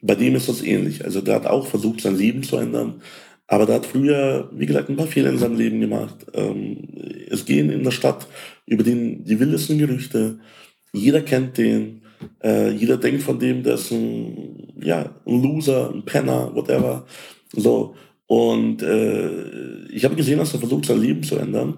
bei 0.01 0.15
dem 0.15 0.35
ist 0.35 0.49
das 0.49 0.61
ähnlich. 0.61 1.03
Also 1.03 1.21
der 1.21 1.35
hat 1.35 1.45
auch 1.45 1.67
versucht, 1.67 2.01
sein 2.01 2.15
Leben 2.15 2.43
zu 2.43 2.57
ändern, 2.57 3.01
aber 3.47 3.65
der 3.65 3.75
hat 3.75 3.85
früher, 3.85 4.49
wie 4.53 4.65
gesagt, 4.65 4.89
ein 4.89 4.95
paar 4.95 5.07
Fehler 5.07 5.29
in 5.29 5.37
seinem 5.37 5.57
Leben 5.57 5.79
gemacht. 5.79 6.25
Ähm, 6.33 6.87
es 7.29 7.45
gehen 7.45 7.69
in 7.69 7.83
der 7.83 7.91
Stadt 7.91 8.27
über 8.65 8.83
den 8.83 9.23
die 9.23 9.39
wildesten 9.39 9.77
Gerüchte. 9.77 10.39
Jeder 10.93 11.21
kennt 11.21 11.57
den. 11.57 12.01
Äh, 12.43 12.71
jeder 12.71 12.97
denkt 12.97 13.23
von 13.23 13.37
dem, 13.39 13.61
der 13.63 13.75
ist 13.75 13.91
ein, 13.91 14.73
ja, 14.81 15.13
ein 15.25 15.43
Loser, 15.43 15.91
ein 15.93 16.03
Penner, 16.03 16.51
whatever. 16.55 17.05
So. 17.53 17.95
Und 18.27 18.81
äh, 18.81 19.87
ich 19.89 20.03
habe 20.03 20.15
gesehen, 20.15 20.39
dass 20.39 20.53
er 20.53 20.59
versucht, 20.59 20.85
sein 20.85 21.01
Leben 21.01 21.23
zu 21.23 21.37
ändern. 21.37 21.75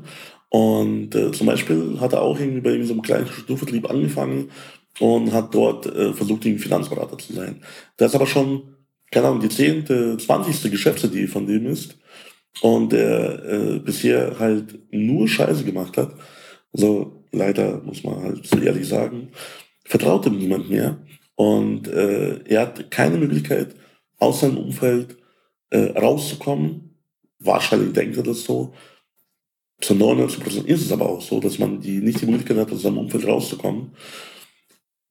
Und 0.49 1.13
äh, 1.13 1.31
zum 1.31 1.47
Beispiel 1.47 1.97
hat 1.99 2.13
er 2.13 2.21
auch 2.21 2.39
irgendwie 2.39 2.61
bei 2.61 2.81
so 2.83 2.93
einem 2.93 3.01
kleinen 3.01 3.27
Strukturvertrieb 3.27 3.89
angefangen 3.89 4.49
und 4.99 5.33
hat 5.33 5.53
dort 5.53 5.85
äh, 5.87 6.13
versucht, 6.13 6.45
irgendwie 6.45 6.63
Finanzberater 6.63 7.17
zu 7.17 7.33
sein. 7.33 7.61
Der 7.99 8.07
ist 8.07 8.15
aber 8.15 8.27
schon, 8.27 8.61
keine 9.11 9.27
Ahnung, 9.27 9.41
die 9.41 9.49
zehnte, 9.49 10.17
zwanzigste 10.17 10.69
Geschäftsidee 10.69 11.27
von 11.27 11.45
dem 11.47 11.65
ist 11.65 11.97
und 12.61 12.93
der 12.93 13.43
äh, 13.43 13.79
bisher 13.79 14.39
halt 14.39 14.79
nur 14.91 15.27
Scheiße 15.27 15.65
gemacht 15.65 15.97
hat. 15.97 16.13
Also 16.77 17.23
leider 17.31 17.81
muss 17.81 18.03
man 18.03 18.21
halt 18.21 18.45
so 18.45 18.59
ehrlich 18.59 18.87
sagen, 18.87 19.29
vertraut 19.83 20.27
ihm 20.27 20.37
niemand 20.37 20.69
mehr 20.69 20.99
und 21.33 21.87
äh, 21.87 22.37
er 22.45 22.61
hat 22.61 22.91
keine 22.91 23.17
Möglichkeit, 23.17 23.73
aus 24.19 24.41
seinem 24.41 24.57
Umfeld 24.57 25.17
äh, 25.71 25.97
rauszukommen. 25.97 26.95
Wahrscheinlich 27.39 27.93
denkt 27.93 28.17
er 28.17 28.23
das 28.23 28.43
so. 28.43 28.73
Zu 29.81 29.95
99 29.95 30.43
Prozent 30.43 30.67
ist 30.67 30.85
es 30.85 30.91
aber 30.91 31.09
auch 31.09 31.21
so, 31.21 31.39
dass 31.39 31.57
man 31.57 31.81
die 31.81 31.97
nicht 31.97 32.21
die 32.21 32.27
Möglichkeit 32.27 32.57
hat, 32.57 32.71
aus 32.71 32.83
seinem 32.83 32.99
Umfeld 32.99 33.25
rauszukommen. 33.25 33.95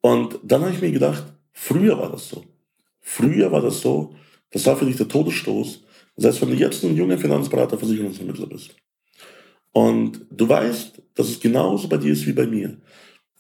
Und 0.02 0.38
dann 0.44 0.62
habe 0.62 0.73
ich 0.73 0.80
mir 0.80 0.92
gedacht, 0.92 1.25
früher 1.52 1.99
war 1.99 2.12
das 2.12 2.28
so. 2.28 2.44
Früher 3.00 3.50
war 3.50 3.62
das 3.62 3.80
so, 3.80 4.14
das 4.50 4.64
war 4.66 4.76
für 4.76 4.87
dich 4.87 4.96
der 4.96 5.08
Todesstoß. 5.08 5.82
Das 6.16 6.26
heißt, 6.26 6.42
wenn 6.42 6.50
du 6.50 6.56
jetzt 6.56 6.85
ein 6.85 6.96
junger 6.96 7.18
Versicherungsberater, 7.18 7.76
Versicherungsvermittler 7.76 8.46
bist 8.46 8.76
und 9.76 10.23
du 10.30 10.49
weißt, 10.49 11.02
dass 11.16 11.28
es 11.28 11.38
genauso 11.38 11.87
bei 11.87 11.99
dir 11.99 12.14
ist 12.14 12.26
wie 12.26 12.33
bei 12.33 12.47
mir. 12.47 12.78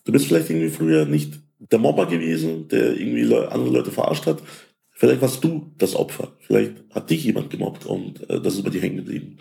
Du 0.04 0.12
bist 0.12 0.26
vielleicht 0.26 0.50
irgendwie 0.50 0.68
früher 0.68 1.06
nicht 1.06 1.40
der 1.58 1.78
Mobber 1.78 2.04
gewesen, 2.04 2.68
der 2.68 2.94
irgendwie 2.94 3.34
andere 3.34 3.70
Leute 3.70 3.90
verarscht 3.90 4.26
hat. 4.26 4.42
Vielleicht 4.90 5.22
warst 5.22 5.42
du 5.42 5.72
das 5.78 5.96
Opfer. 5.96 6.36
Vielleicht 6.40 6.74
hat 6.94 7.08
dich 7.08 7.24
jemand 7.24 7.48
gemobbt 7.48 7.86
und 7.86 8.28
äh, 8.28 8.38
das 8.38 8.52
ist 8.52 8.64
bei 8.64 8.68
dir 8.68 8.82
hängen 8.82 8.98
geblieben. 8.98 9.38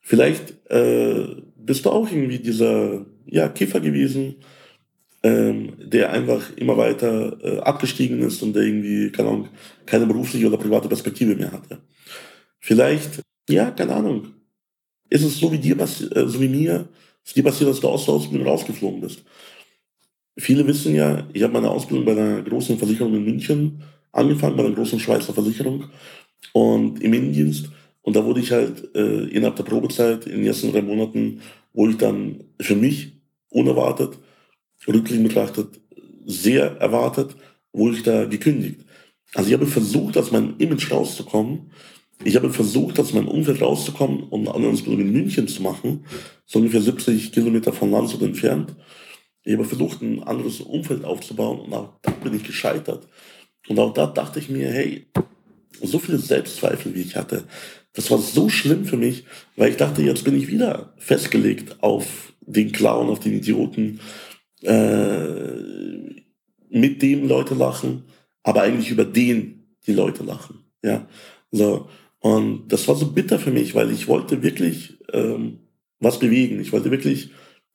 Vielleicht 0.00 0.54
äh, 0.68 1.36
bist 1.56 1.84
du 1.84 1.90
auch 1.90 2.10
irgendwie 2.10 2.40
dieser 2.40 3.06
ja, 3.26 3.48
Kiffer 3.48 3.78
gewesen, 3.78 4.38
ähm, 5.22 5.74
der 5.78 6.10
einfach 6.10 6.56
immer 6.56 6.76
weiter 6.76 7.38
äh, 7.44 7.58
abgestiegen 7.60 8.22
ist 8.22 8.42
und 8.42 8.56
der 8.56 8.64
irgendwie, 8.64 9.12
keine 9.12 9.28
Ahnung, 9.28 9.48
keine 9.86 10.06
berufliche 10.06 10.48
oder 10.48 10.56
private 10.56 10.88
Perspektive 10.88 11.36
mehr 11.36 11.52
hatte. 11.52 11.78
Vielleicht, 12.58 13.22
ja, 13.48 13.70
keine 13.70 13.94
Ahnung, 13.94 14.32
ist 15.10 15.24
es 15.24 15.38
so 15.38 15.50
wie 15.52 15.58
dir, 15.58 15.78
äh, 15.78 15.86
so 15.86 16.40
wie 16.40 16.48
mir, 16.48 16.88
ist 17.24 17.36
dir 17.36 17.44
passiert, 17.44 17.70
dass 17.70 17.80
du 17.80 17.88
aus 17.88 18.04
der 18.04 18.14
Ausbildung 18.14 18.46
rausgeflogen 18.46 19.00
bist. 19.00 19.22
Viele 20.36 20.66
wissen 20.66 20.94
ja, 20.94 21.26
ich 21.32 21.42
habe 21.42 21.52
meine 21.52 21.70
Ausbildung 21.70 22.04
bei 22.04 22.12
einer 22.12 22.42
großen 22.42 22.78
Versicherung 22.78 23.14
in 23.14 23.24
München 23.24 23.82
angefangen, 24.12 24.56
bei 24.56 24.64
einer 24.64 24.74
großen 24.74 25.00
Schweizer 25.00 25.34
Versicherung 25.34 25.84
und 26.52 27.02
im 27.02 27.12
Innendienst. 27.12 27.70
Und 28.02 28.16
da 28.16 28.24
wurde 28.24 28.40
ich 28.40 28.52
halt 28.52 28.94
äh, 28.94 29.24
innerhalb 29.24 29.56
der 29.56 29.64
Probezeit 29.64 30.26
in 30.26 30.38
den 30.38 30.46
ersten 30.46 30.72
drei 30.72 30.82
Monaten, 30.82 31.40
wo 31.72 31.88
ich 31.88 31.96
dann 31.96 32.44
für 32.60 32.76
mich 32.76 33.12
unerwartet 33.50 34.18
rückblickend 34.86 35.28
betrachtet 35.28 35.80
sehr 36.24 36.76
erwartet, 36.76 37.34
wurde 37.72 37.96
ich 37.96 38.02
da 38.02 38.26
gekündigt. 38.26 38.80
Also 39.34 39.48
ich 39.48 39.54
habe 39.54 39.66
versucht, 39.66 40.16
aus 40.16 40.30
meinem 40.30 40.54
Image 40.58 40.90
rauszukommen. 40.90 41.70
Ich 42.24 42.36
habe 42.36 42.50
versucht, 42.50 42.98
aus 42.98 43.12
meinem 43.12 43.28
Umfeld 43.28 43.62
rauszukommen 43.62 44.24
und 44.24 44.48
eine 44.48 44.68
Ausbildung 44.68 45.00
in 45.00 45.12
München 45.12 45.46
zu 45.46 45.62
machen, 45.62 46.04
so 46.46 46.58
ungefähr 46.58 46.82
70 46.82 47.32
Kilometer 47.32 47.72
von 47.72 47.90
Landshut 47.90 48.22
entfernt. 48.22 48.74
Ich 49.44 49.54
habe 49.54 49.64
versucht, 49.64 50.02
ein 50.02 50.22
anderes 50.22 50.60
Umfeld 50.60 51.04
aufzubauen 51.04 51.60
und 51.60 51.72
auch 51.72 51.98
da 52.02 52.10
bin 52.10 52.34
ich 52.34 52.44
gescheitert. 52.44 53.06
Und 53.68 53.78
auch 53.78 53.94
da 53.94 54.06
dachte 54.06 54.40
ich 54.40 54.48
mir, 54.48 54.68
hey, 54.70 55.06
so 55.80 55.98
viele 55.98 56.18
Selbstzweifel, 56.18 56.94
wie 56.94 57.02
ich 57.02 57.16
hatte, 57.16 57.44
das 57.92 58.10
war 58.10 58.18
so 58.18 58.48
schlimm 58.48 58.84
für 58.84 58.96
mich, 58.96 59.24
weil 59.56 59.70
ich 59.70 59.76
dachte, 59.76 60.02
jetzt 60.02 60.24
bin 60.24 60.36
ich 60.36 60.48
wieder 60.48 60.94
festgelegt 60.98 61.82
auf 61.82 62.32
den 62.40 62.72
Clown, 62.72 63.08
auf 63.08 63.20
den 63.20 63.34
Idioten, 63.34 64.00
äh, 64.62 66.18
mit 66.70 67.02
dem 67.02 67.28
Leute 67.28 67.54
lachen, 67.54 68.04
aber 68.42 68.62
eigentlich 68.62 68.90
über 68.90 69.04
den 69.04 69.76
die 69.86 69.92
Leute 69.92 70.24
lachen. 70.24 70.64
Ja, 70.82 71.06
so. 71.50 71.88
Und 72.20 72.68
das 72.68 72.88
war 72.88 72.96
so 72.96 73.06
bitter 73.12 73.38
für 73.38 73.50
mich, 73.50 73.74
weil 73.74 73.90
ich 73.90 74.08
wollte 74.08 74.42
wirklich 74.42 74.98
ähm, 75.12 75.60
was 76.00 76.18
bewegen. 76.18 76.60
Ich 76.60 76.72
wollte 76.72 76.90
wirklich 76.90 77.30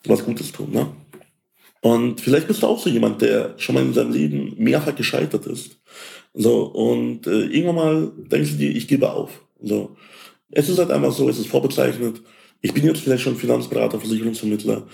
was 0.06 0.26
Gutes 0.26 0.52
tun. 0.52 0.72
Ne? 0.72 0.92
Und 1.82 2.22
vielleicht 2.22 2.48
bist 2.48 2.64
du 2.64 2.68
auch 2.68 2.80
so 2.80 2.90
jemand, 2.90 3.22
der 3.22 3.54
schon 3.58 3.76
mal 3.76 3.84
in 3.84 3.94
seinem 3.94 4.12
Leben 4.12 4.56
mehrfach 4.58 4.96
gescheitert 4.96 5.46
ist. 5.46 5.80
So, 6.34 6.64
und 6.66 7.28
äh, 7.28 7.46
irgendwann 7.46 7.76
mal 7.76 8.12
denkst 8.18 8.52
du 8.52 8.58
dir, 8.58 8.76
ich 8.76 8.88
gebe 8.88 9.12
auf. 9.12 9.46
So. 9.62 9.96
Es 10.52 10.70
ist 10.70 10.78
halt 10.78 10.92
einfach 10.92 11.12
so, 11.12 11.30
es 11.30 11.40
ist 11.40 11.48
vorbezeichnet. 11.48 12.22
Ich 12.62 12.74
bin 12.74 12.86
jetzt 12.86 13.02
vielleicht 13.02 13.24
schon 13.24 13.36
Finanzberater, 13.36 14.00
Versicherungsvermittler 14.00 14.88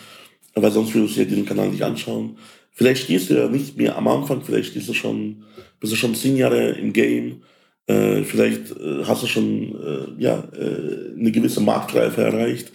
weil 0.56 0.72
sonst 0.72 0.94
würdest 0.94 1.16
du 1.16 1.22
ja 1.22 1.26
diesen 1.26 1.46
Kanal 1.46 1.70
nicht 1.70 1.84
anschauen. 1.84 2.38
Vielleicht 2.72 3.04
stehst 3.04 3.30
du 3.30 3.36
ja 3.36 3.48
nicht 3.48 3.78
mehr 3.78 3.98
am 3.98 4.08
Anfang, 4.08 4.42
vielleicht 4.42 4.72
stehst 4.72 4.90
du 4.90 4.94
schon, 4.94 5.44
bist 5.80 5.94
du 5.94 5.98
schon 5.98 6.16
zehn 6.16 6.38
Jahre 6.38 6.72
im 6.72 6.94
Game, 6.94 7.44
äh, 7.90 8.24
vielleicht 8.24 8.72
äh, 8.72 9.04
hast 9.06 9.24
du 9.24 9.28
schon 9.28 9.76
äh, 9.84 10.22
ja, 10.22 10.48
äh, 10.54 11.18
eine 11.18 11.32
gewisse 11.32 11.60
Marktreife 11.60 12.22
erreicht, 12.22 12.72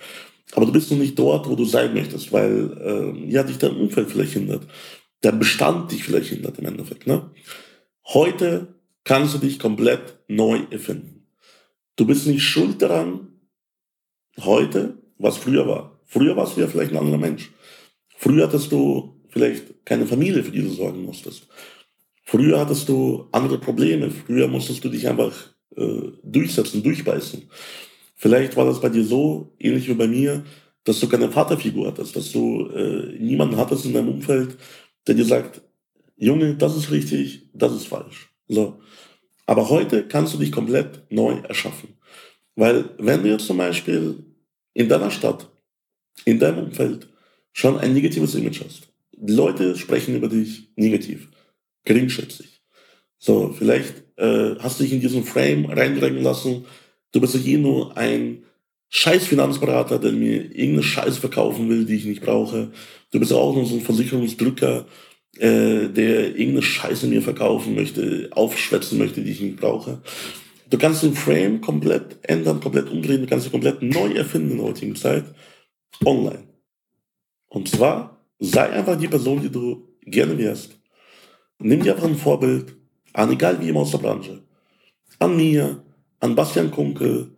aber 0.54 0.66
du 0.66 0.72
bist 0.72 0.90
noch 0.90 0.98
nicht 0.98 1.16
dort, 1.16 1.48
wo 1.48 1.54
du 1.54 1.64
sein 1.64 1.94
möchtest, 1.94 2.32
weil 2.32 3.14
äh, 3.24 3.30
ja, 3.30 3.44
dich 3.44 3.58
dein 3.58 3.76
Umfeld 3.76 4.10
vielleicht 4.10 4.32
hindert, 4.32 4.66
der 5.22 5.30
Bestand 5.32 5.92
dich 5.92 6.02
vielleicht 6.02 6.30
hindert 6.30 6.58
im 6.58 6.66
Endeffekt. 6.66 7.06
Ne? 7.06 7.30
Heute 8.06 8.74
kannst 9.04 9.34
du 9.34 9.38
dich 9.38 9.60
komplett 9.60 10.18
neu 10.26 10.60
erfinden. 10.70 11.28
Du 11.94 12.06
bist 12.06 12.26
nicht 12.26 12.42
schuld 12.42 12.82
daran, 12.82 13.28
heute, 14.40 14.98
was 15.18 15.36
früher 15.36 15.68
war. 15.68 16.00
Früher 16.06 16.36
warst 16.36 16.56
du 16.56 16.60
ja 16.60 16.66
vielleicht 16.66 16.90
ein 16.90 16.98
anderer 16.98 17.18
Mensch. 17.18 17.52
Früher 18.16 18.48
hattest 18.48 18.72
du 18.72 19.20
vielleicht 19.28 19.84
keine 19.84 20.06
Familie, 20.06 20.42
für 20.42 20.50
die 20.50 20.62
du 20.62 20.70
sorgen 20.70 21.04
musstest. 21.04 21.46
Früher 22.24 22.58
hattest 22.58 22.88
du 22.88 23.28
andere 23.32 23.58
Probleme. 23.58 24.10
Früher 24.10 24.48
musstest 24.48 24.82
du 24.84 24.88
dich 24.88 25.08
einfach 25.08 25.32
äh, 25.76 26.12
durchsetzen, 26.22 26.82
durchbeißen. 26.82 27.42
Vielleicht 28.16 28.56
war 28.56 28.64
das 28.64 28.80
bei 28.80 28.88
dir 28.88 29.04
so, 29.04 29.52
ähnlich 29.58 29.88
wie 29.88 29.94
bei 29.94 30.06
mir, 30.06 30.44
dass 30.84 31.00
du 31.00 31.08
keine 31.08 31.30
Vaterfigur 31.30 31.88
hattest, 31.88 32.16
dass 32.16 32.32
du 32.32 32.68
äh, 32.68 33.16
niemanden 33.18 33.56
hattest 33.56 33.84
in 33.84 33.92
deinem 33.92 34.08
Umfeld, 34.08 34.56
der 35.06 35.14
dir 35.14 35.24
sagt, 35.24 35.62
Junge, 36.16 36.54
das 36.54 36.76
ist 36.76 36.90
richtig, 36.90 37.50
das 37.52 37.72
ist 37.74 37.88
falsch. 37.88 38.30
So. 38.48 38.78
Aber 39.46 39.68
heute 39.68 40.06
kannst 40.06 40.34
du 40.34 40.38
dich 40.38 40.52
komplett 40.52 41.02
neu 41.10 41.34
erschaffen. 41.48 41.94
Weil 42.56 42.90
wenn 42.98 43.22
du 43.22 43.28
jetzt 43.28 43.46
zum 43.46 43.58
Beispiel 43.58 44.24
in 44.74 44.88
deiner 44.88 45.10
Stadt, 45.10 45.50
in 46.24 46.38
deinem 46.38 46.66
Umfeld 46.66 47.08
schon 47.52 47.78
ein 47.78 47.94
negatives 47.94 48.34
Image 48.34 48.62
hast. 48.64 48.88
Die 49.12 49.32
Leute 49.32 49.76
sprechen 49.76 50.16
über 50.16 50.28
dich 50.28 50.68
negativ, 50.76 51.28
geringschätzig. 51.84 52.62
So, 53.18 53.54
vielleicht 53.56 54.04
äh, 54.16 54.56
hast 54.58 54.78
du 54.78 54.84
dich 54.84 54.92
in 54.92 55.00
diesen 55.00 55.24
Frame 55.24 55.66
reindrängen 55.66 56.22
lassen. 56.22 56.66
Du 57.12 57.20
bist 57.20 57.34
ja 57.34 57.40
eh 57.40 57.56
nur 57.56 57.96
ein 57.96 58.44
scheiß 58.90 59.26
Finanzberater, 59.26 59.98
der 59.98 60.12
mir 60.12 60.44
irgendeine 60.44 60.82
Scheiße 60.82 61.20
verkaufen 61.20 61.68
will, 61.68 61.84
die 61.84 61.96
ich 61.96 62.04
nicht 62.04 62.22
brauche. 62.22 62.70
Du 63.10 63.18
bist 63.18 63.32
auch 63.32 63.54
nur 63.54 63.66
so 63.66 63.74
ein 63.74 63.80
Versicherungsdrücker, 63.80 64.86
äh, 65.38 65.88
der 65.88 66.28
irgendeine 66.36 66.62
Scheiße 66.62 67.06
mir 67.06 67.22
verkaufen 67.22 67.74
möchte, 67.74 68.28
aufschwätzen 68.32 68.98
möchte, 68.98 69.22
die 69.22 69.32
ich 69.32 69.40
nicht 69.40 69.56
brauche. 69.56 70.00
Du 70.70 70.78
kannst 70.78 71.02
den 71.02 71.14
Frame 71.14 71.60
komplett 71.60 72.18
ändern, 72.22 72.60
komplett 72.60 72.90
umdrehen, 72.90 73.22
du 73.22 73.26
kannst 73.26 73.46
ihn 73.46 73.52
komplett 73.52 73.82
neu 73.82 74.12
erfinden 74.12 74.52
in 74.52 74.56
der 74.58 74.66
heutigen 74.66 74.96
Zeit. 74.96 75.24
Online. 76.04 76.44
Und 77.48 77.68
zwar, 77.68 78.24
sei 78.38 78.70
einfach 78.70 78.98
die 78.98 79.08
Person, 79.08 79.40
die 79.40 79.50
du 79.50 79.88
gerne 80.02 80.36
wärst. 80.38 80.78
Nimm 81.64 81.82
dir 81.82 81.94
einfach 81.94 82.08
ein 82.08 82.16
Vorbild 82.16 82.76
an, 83.12 83.32
egal 83.32 83.60
wie 83.60 83.68
immer 83.68 83.80
aus 83.80 83.90
der 83.90 83.98
Branche. 83.98 84.42
An 85.18 85.36
mir, 85.36 85.82
an 86.20 86.34
Bastian 86.34 86.70
Kunkel, 86.70 87.30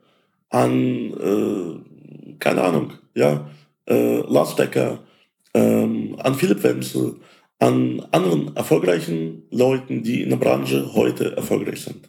an, 0.51 1.13
äh, 1.13 2.35
keine 2.39 2.63
Ahnung, 2.63 2.93
ja, 3.15 3.49
äh, 3.89 4.21
Lars 4.21 4.57
Becker, 4.57 5.05
ähm, 5.55 6.17
an 6.19 6.35
Philipp 6.35 6.63
Wenzel, 6.63 7.17
an 7.59 8.07
anderen 8.11 8.55
erfolgreichen 8.57 9.45
Leuten, 9.51 10.03
die 10.03 10.23
in 10.23 10.31
der 10.31 10.37
Branche 10.37 10.93
heute 10.95 11.37
erfolgreich 11.37 11.81
sind. 11.81 12.09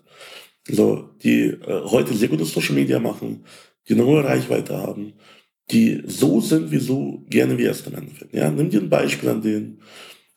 So, 0.68 1.10
die 1.24 1.46
äh, 1.46 1.84
heute 1.86 2.14
sehr 2.14 2.28
gute 2.28 2.46
Social 2.46 2.76
Media 2.76 3.00
machen, 3.00 3.46
die 3.88 3.94
eine 3.94 4.06
hohe 4.06 4.24
Reichweite 4.24 4.78
haben 4.78 5.14
die 5.72 6.02
so 6.06 6.40
sind, 6.40 6.72
wie 6.72 6.80
so 6.80 7.24
gerne 7.30 7.58
wärst 7.58 7.88
im 7.88 7.96
Endeffekt. 7.96 8.34
Ja, 8.34 8.50
nimm 8.50 8.70
dir 8.70 8.82
ein 8.82 8.90
Beispiel 8.90 9.30
an 9.30 9.42
denen. 9.42 9.82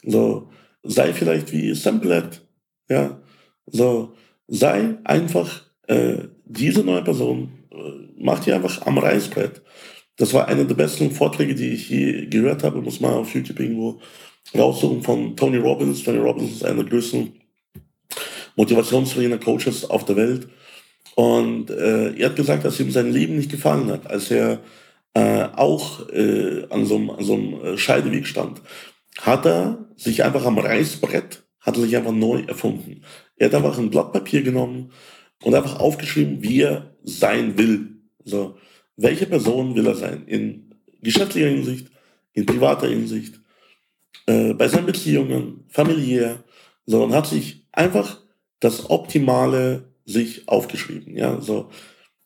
So, 0.03 0.49
sei 0.83 1.13
vielleicht 1.13 1.53
wie 1.53 1.75
Samplet. 1.75 2.43
Ja, 2.89 3.21
so, 3.67 4.15
sei 4.49 4.97
einfach 5.05 5.63
äh, 5.87 6.19
diese 6.45 6.83
neue 6.83 7.03
Person. 7.03 7.53
Äh, 7.71 7.77
mach 8.19 8.41
dir 8.41 8.57
einfach 8.57 8.87
am 8.87 8.99
Reißbrett. 8.99 9.63
Das 10.17 10.35
war 10.35 10.49
einer 10.49 10.65
der 10.65 10.75
besten 10.75 11.11
Vorträge, 11.13 11.55
die 11.55 11.71
ich 11.71 11.89
je 11.89 12.27
gehört 12.27 12.63
habe. 12.63 12.83
Muss 12.83 13.01
man 13.01 13.15
auf 13.15 13.35
YouTube 13.35 13.61
irgendwo 13.61 14.01
raussuchen 14.55 15.03
von 15.03 15.37
Tony 15.37 15.59
Robbins. 15.59 16.03
Tony 16.03 16.19
Robbins 16.19 16.53
ist 16.53 16.65
einer 16.65 16.83
der 16.83 16.91
größten 16.91 17.33
Motivationstrainer, 18.57 19.39
Coaches 19.39 19.89
auf 19.89 20.05
der 20.05 20.17
Welt. 20.17 20.49
Und 21.15 21.71
äh, 21.71 22.13
er 22.15 22.29
hat 22.31 22.37
gesagt, 22.37 22.65
dass 22.65 22.81
ihm 22.81 22.91
sein 22.91 23.13
Leben 23.13 23.37
nicht 23.37 23.51
gefallen 23.51 23.91
hat, 23.91 24.07
als 24.07 24.31
er 24.31 24.61
äh, 25.15 25.45
auch 25.57 26.09
äh, 26.11 26.67
an 26.71 26.87
so 26.87 26.97
einem, 26.97 27.11
an 27.11 27.25
so 27.25 27.35
einem 27.35 27.55
äh, 27.65 27.79
Scheideweg 27.79 28.27
stand. 28.27 28.61
Hat 29.19 29.47
er 29.47 29.91
sich 29.97 30.25
einfach 30.25 30.45
am 30.45 30.59
Reißbrett, 30.59 31.43
hat 31.61 31.77
er 31.77 31.83
sich 31.83 31.97
einfach 31.97 32.13
neu 32.13 32.43
erfunden. 32.43 33.03
Er 33.37 33.49
hat 33.49 33.55
einfach 33.55 33.79
ein 33.79 33.91
Blatt 33.91 34.13
Papier 34.13 34.43
genommen 34.43 34.93
und 35.43 35.55
einfach 35.55 35.79
aufgeschrieben, 35.81 36.43
wie 36.43 36.63
er 36.63 36.95
sein 37.03 37.59
will. 37.59 38.03
So, 38.25 38.57
welche 38.97 39.27
Person 39.27 39.75
will 39.75 39.87
er 39.87 39.95
sein? 39.95 40.27
In 40.27 40.75
geschäftlicher 41.03 41.49
Hinsicht, 41.49 41.89
in 42.33 42.47
privater 42.47 42.89
Hinsicht, 42.89 43.41
äh, 44.27 44.55
bei 44.55 44.69
seinen 44.69 44.87
Beziehungen, 44.87 45.65
familiär, 45.69 46.45
sondern 46.87 47.15
hat 47.15 47.27
sich 47.27 47.67
einfach 47.73 48.21
das 48.61 48.91
Optimale 48.91 49.95
sich 50.05 50.49
aufgeschrieben. 50.49 51.17
Ja, 51.17 51.41
so 51.41 51.71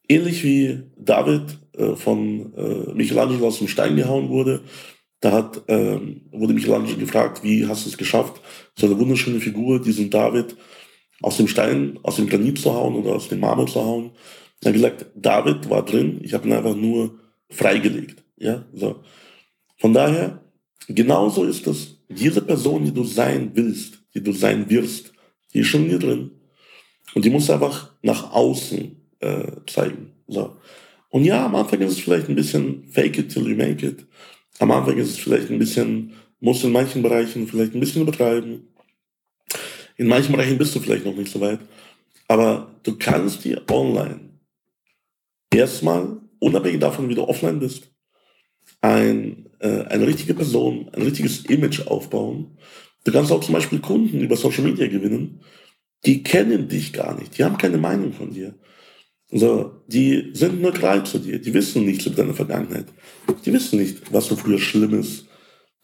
ähnlich 0.09 0.43
wie 0.45 0.83
David 0.97 1.59
äh, 1.77 1.95
von 1.97 2.53
äh, 2.55 2.93
Michelangelo 2.95 3.47
aus 3.47 3.59
dem 3.59 3.69
Stein 3.69 3.97
gehauen 3.97 4.29
wurde. 4.29 4.63
Da 5.25 5.33
hat, 5.33 5.63
ähm, 5.69 6.21
wurde 6.33 6.53
Michelangelo 6.53 6.99
gefragt, 6.99 7.43
wie 7.43 7.67
hast 7.67 7.87
du 7.87 7.89
es 7.89 7.97
geschafft, 7.97 8.43
so 8.77 8.85
eine 8.85 8.99
wunderschöne 8.99 9.41
Figur, 9.41 9.81
diesen 9.81 10.11
David 10.11 10.55
aus 11.23 11.39
dem 11.39 11.49
Stein, 11.49 11.99
aus 12.03 12.17
dem 12.17 12.29
Granit 12.29 12.59
zu 12.59 12.75
hauen 12.75 12.95
oder 12.97 13.17
aus 13.17 13.31
dem 13.31 13.41
Marmor 13.41 13.67
zu 13.67 13.83
hauen. 13.83 14.11
Er 14.61 14.69
hat 14.69 14.75
gesagt, 14.75 15.07
David 15.17 15.71
war 15.71 15.83
drin, 15.83 16.21
ich 16.23 16.35
habe 16.35 16.47
ihn 16.47 16.53
einfach 16.53 16.77
nur 16.77 17.21
freigelegt. 17.49 18.23
Ja, 18.37 18.67
so. 18.75 19.01
Von 19.79 19.95
daher, 19.95 20.45
genauso 20.89 21.45
ist 21.45 21.67
es, 21.69 22.05
diese 22.11 22.43
Person, 22.43 22.85
die 22.85 22.93
du 22.93 23.05
sein 23.05 23.53
willst, 23.55 24.01
die 24.13 24.23
du 24.23 24.33
sein 24.33 24.69
wirst, 24.69 25.15
die 25.55 25.61
ist 25.61 25.69
schon 25.69 25.89
dir 25.89 25.99
drin. 25.99 26.33
Und 27.15 27.25
die 27.25 27.31
musst 27.31 27.49
du 27.49 27.55
einfach 27.55 27.93
nach 28.03 28.31
außen 28.31 28.95
äh, 29.21 29.53
zeigen. 29.67 30.13
So. 30.29 30.55
Und 31.09 31.25
ja, 31.25 31.47
am 31.47 31.55
Anfang 31.55 31.81
ist 31.81 31.93
es 31.93 32.01
vielleicht 32.01 32.29
ein 32.29 32.35
bisschen 32.35 32.85
fake 32.91 33.17
it 33.17 33.33
till 33.33 33.49
you 33.49 33.57
make 33.57 33.87
it. 33.87 34.05
Am 34.59 34.71
Anfang 34.71 34.97
ist 34.97 35.11
es 35.11 35.19
vielleicht 35.19 35.51
ein 35.51 35.59
bisschen, 35.59 36.13
musst 36.41 36.65
in 36.65 36.73
manchen 36.73 37.03
Bereichen 37.03 37.47
vielleicht 37.47 37.75
ein 37.75 37.81
bisschen 37.81 38.03
übertreiben. 38.03 38.69
In 39.97 40.07
manchen 40.09 40.33
Bereichen 40.33 40.59
bist 40.59 40.75
du 40.75 40.81
vielleicht 40.81 41.05
noch 41.05 41.17
nicht 41.17 41.31
so 41.31 41.41
weit. 41.41 41.61
Aber 42.29 42.75
du 42.83 42.97
kannst 42.97 43.45
dir 43.45 43.63
online 43.71 44.21
erstmal, 45.53 46.21
unabhängig 46.39 46.81
davon, 46.81 47.09
wie 47.09 47.15
du 47.15 47.29
offline 47.29 47.61
bist, 47.61 47.91
ein, 48.81 49.51
äh, 49.61 49.83
eine 49.85 50.07
richtige 50.07 50.35
Person, 50.35 50.89
ein 50.93 51.03
richtiges 51.03 51.45
Image 51.47 51.87
aufbauen. 51.87 52.59
Du 53.05 53.13
kannst 53.13 53.31
auch 53.33 53.41
zum 53.41 53.55
Beispiel 53.55 53.81
Kunden 53.81 54.21
über 54.21 54.37
Social 54.37 54.65
Media 54.65 54.87
gewinnen, 54.87 55.41
die 56.05 56.23
kennen 56.23 56.69
dich 56.69 56.93
gar 56.93 57.19
nicht, 57.19 57.39
die 57.39 57.45
haben 57.45 57.59
keine 57.59 57.79
Meinung 57.79 58.13
von 58.13 58.33
dir. 58.33 58.55
So, 59.37 59.83
die 59.89 60.31
sind 60.33 60.63
neutral 60.63 61.05
zu 61.05 61.19
dir, 61.19 61.41
die 61.41 61.53
wissen 61.53 61.85
nichts 61.85 62.07
über 62.07 62.15
deine 62.15 62.35
Vergangenheit. 62.35 62.87
Die 63.45 63.53
wissen 63.53 63.81
nicht, 63.81 64.13
was 64.13 64.29
du 64.29 64.37
früher 64.37 64.61
Schlimmes, 64.61 65.25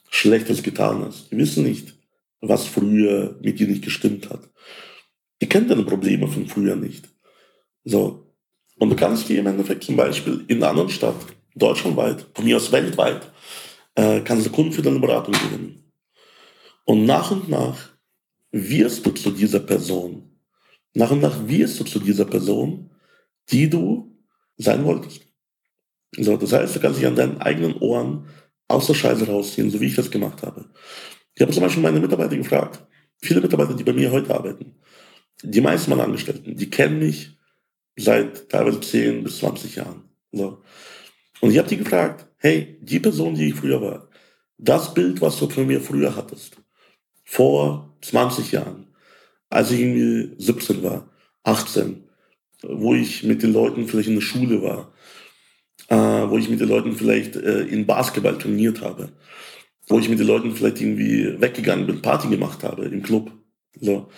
Schlechtes 0.09 0.63
getan 0.63 1.05
hast. 1.05 1.33
Die 1.33 1.37
wissen 1.37 1.65
nicht, 1.65 1.97
was 2.41 2.67
früher 2.67 3.37
mit 3.43 3.59
dir 3.59 3.67
nicht 3.67 3.83
gestimmt 3.83 4.31
hat. 4.31 4.49
Die 5.43 5.49
kennen 5.49 5.67
deine 5.67 5.83
Probleme 5.83 6.29
von 6.29 6.47
früher 6.47 6.77
nicht. 6.77 7.09
So. 7.83 8.33
Und 8.79 8.91
du 8.91 8.95
kannst 8.95 9.29
dir 9.29 9.41
im 9.41 9.49
Endeffekt 9.49 9.83
zum 9.83 9.97
Beispiel 9.97 10.45
in 10.47 10.59
einer 10.59 10.71
anderen 10.71 10.89
Stadt, 10.89 11.17
deutschlandweit, 11.57 12.27
von 12.33 12.45
mir 12.45 12.57
aus 12.57 12.71
weltweit, 12.71 13.33
äh, 13.97 14.21
kannst 14.21 14.47
du 14.47 14.51
Kunden 14.51 14.73
für 14.73 14.83
deine 14.83 15.01
Beratung 15.01 15.35
gewinnen. 15.35 15.93
Und 16.85 17.05
nach 17.05 17.33
und 17.33 17.49
nach 17.49 17.91
wirst 18.53 19.05
du 19.05 19.11
zu 19.11 19.33
dieser 19.33 19.61
Person. 19.61 20.39
Nach 20.95 21.11
und 21.11 21.21
nach 21.21 21.49
wirst 21.49 21.81
du 21.81 21.85
zu 21.85 21.99
dieser 21.99 22.27
Person, 22.27 22.90
die 23.49 23.69
du 23.69 24.17
sein 24.57 24.85
wolltest. 24.85 25.23
So, 26.17 26.37
das 26.37 26.53
heißt, 26.53 26.77
du 26.77 26.81
kannst 26.81 26.99
dich 26.99 27.07
an 27.07 27.17
deinen 27.17 27.41
eigenen 27.41 27.77
Ohren 27.79 28.27
aus 28.69 28.87
der 28.87 28.95
Scheiße 28.95 29.27
rausziehen, 29.27 29.71
so 29.71 29.81
wie 29.81 29.87
ich 29.87 29.97
das 29.97 30.11
gemacht 30.11 30.43
habe. 30.43 30.67
Ich 31.35 31.43
habe 31.43 31.53
zum 31.53 31.63
Beispiel 31.63 31.83
meine 31.83 32.01
Mitarbeiter 32.01 32.37
gefragt, 32.37 32.85
viele 33.19 33.41
Mitarbeiter, 33.41 33.75
die 33.75 33.85
bei 33.85 33.93
mir 33.93 34.11
heute 34.11 34.35
arbeiten, 34.35 34.77
die 35.43 35.61
meisten 35.61 35.91
meiner 35.91 36.05
Angestellten, 36.05 36.57
die 36.57 36.71
kennen 36.71 36.99
mich 36.99 37.37
seit 37.97 38.49
teilweise 38.49 38.81
10 38.81 39.25
bis 39.25 39.39
20 39.39 39.77
Jahren. 39.77 40.05
So. 40.33 40.63
Und 41.41 41.51
ich 41.51 41.59
habe 41.59 41.69
die 41.69 41.79
gefragt, 41.79 42.27
hey, 42.37 42.79
die 42.81 43.01
Person, 43.01 43.35
die 43.35 43.49
ich 43.49 43.55
früher 43.55 43.81
war, 43.81 44.09
das 44.59 44.93
Bild, 44.93 45.21
was 45.21 45.39
du 45.39 45.49
von 45.49 45.67
mir 45.67 45.81
früher 45.81 46.15
hattest, 46.15 46.57
vor 47.25 47.97
20 48.03 48.53
Jahren, 48.53 48.89
als 49.49 49.71
ich 49.71 49.81
irgendwie 49.81 50.35
17 50.39 50.83
war, 50.83 51.09
18, 51.45 52.05
wo 52.63 52.95
ich 52.95 53.23
mit 53.23 53.43
den 53.43 53.53
Leuten 53.53 53.87
vielleicht 53.89 54.09
in 54.09 54.17
der 54.17 54.23
Schule 54.23 54.63
war, 54.63 54.93
äh, 55.89 56.31
wo 56.31 56.39
ich 56.39 56.49
mit 56.49 56.61
den 56.61 56.69
Leuten 56.69 56.93
vielleicht 56.95 57.37
äh, 57.37 57.63
in 57.63 57.87
Basketball 57.87 58.39
trainiert 58.39 58.81
habe, 58.81 59.13
wo 59.89 59.99
ich 59.99 60.09
mit 60.09 60.19
den 60.19 60.27
Leuten 60.27 60.55
vielleicht 60.55 60.81
irgendwie 60.81 61.41
weggegangen 61.41 61.87
bin, 61.87 62.03
Party 62.03 62.29
gemacht 62.29 62.63
habe 62.63 62.85
im 62.87 63.03
Club. 63.03 63.33
So. 63.81 64.09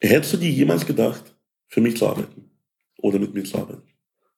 Hättest 0.00 0.34
du 0.34 0.36
dir 0.38 0.50
jemals 0.50 0.86
gedacht, 0.86 1.34
für 1.68 1.80
mich 1.80 1.96
zu 1.96 2.06
arbeiten 2.06 2.50
oder 2.98 3.18
mit 3.18 3.34
mir 3.34 3.44
zu 3.44 3.58
arbeiten? 3.58 3.88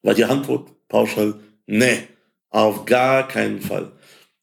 War 0.03 0.15
die 0.15 0.25
Antwort 0.25 0.89
pauschal, 0.89 1.35
nee, 1.67 1.99
auf 2.49 2.85
gar 2.85 3.29
keinen 3.29 3.61
Fall. 3.61 3.93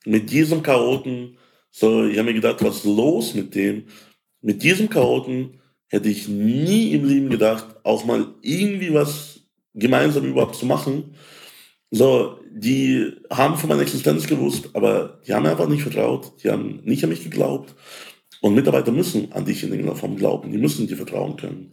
Mit 0.06 0.32
diesem 0.32 0.64
Chaoten, 0.64 1.38
so, 1.70 2.06
ich 2.06 2.18
habe 2.18 2.30
mir 2.30 2.36
gedacht, 2.36 2.64
was 2.64 2.78
ist 2.78 2.86
los 2.86 3.34
mit 3.34 3.54
dem? 3.54 3.88
Mit 4.42 4.64
diesem 4.64 4.90
Chaoten 4.90 5.60
hätte 5.88 6.10
ich 6.10 6.28
nie 6.28 6.92
im 6.92 7.06
Leben 7.06 7.30
gedacht, 7.30 7.66
auch 7.84 8.06
mal 8.06 8.34
irgendwie 8.42 8.94
was 8.94 9.40
gemeinsam 9.74 10.26
überhaupt 10.26 10.56
zu 10.56 10.66
machen. 10.66 11.16
So, 11.92 12.40
die 12.52 13.14
haben 13.30 13.58
von 13.58 13.70
meiner 13.70 13.84
Existenz 13.84 14.28
gewusst, 14.28 14.70
aber 14.74 15.22
die 15.26 15.34
haben 15.34 15.46
einfach 15.46 15.70
nicht 15.70 15.84
vertraut, 15.84 16.34
die 16.44 16.50
haben 16.50 16.82
nicht 16.84 17.04
an 17.04 17.10
mich 17.10 17.24
geglaubt. 17.24 17.76
Und 18.42 18.56
Mitarbeiter 18.56 18.92
müssen 18.92 19.32
an 19.32 19.46
dich 19.46 19.64
in 19.64 19.70
irgendeiner 19.70 19.96
Form 19.96 20.16
glauben, 20.16 20.52
die 20.52 20.58
müssen 20.58 20.88
dir 20.88 20.98
vertrauen 20.98 21.38
können. 21.38 21.72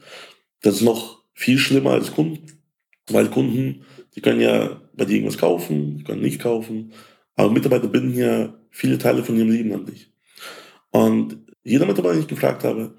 Das 0.63 0.77
ist 0.77 0.83
noch 0.83 1.23
viel 1.35 1.59
schlimmer 1.59 1.91
als 1.91 2.13
Kunden, 2.13 2.47
weil 3.11 3.29
Kunden, 3.29 3.85
die 4.15 4.21
können 4.21 4.41
ja 4.41 4.81
bei 4.95 5.05
dir 5.05 5.17
irgendwas 5.17 5.39
kaufen, 5.39 5.99
die 5.99 6.05
können 6.05 6.23
nicht 6.23 6.41
kaufen, 6.41 6.93
aber 7.35 7.51
Mitarbeiter 7.51 7.89
binden 7.89 8.17
ja 8.17 8.55
viele 8.71 8.99
Teile 8.99 9.25
von 9.25 9.37
ihrem 9.37 9.51
Leben 9.51 9.73
an 9.73 9.87
dich. 9.87 10.11
Und 10.91 11.39
jeder 11.65 11.87
Mitarbeiter, 11.87 12.15
den 12.15 12.23
ich 12.23 12.29
gefragt 12.29 12.63
habe, 12.63 12.95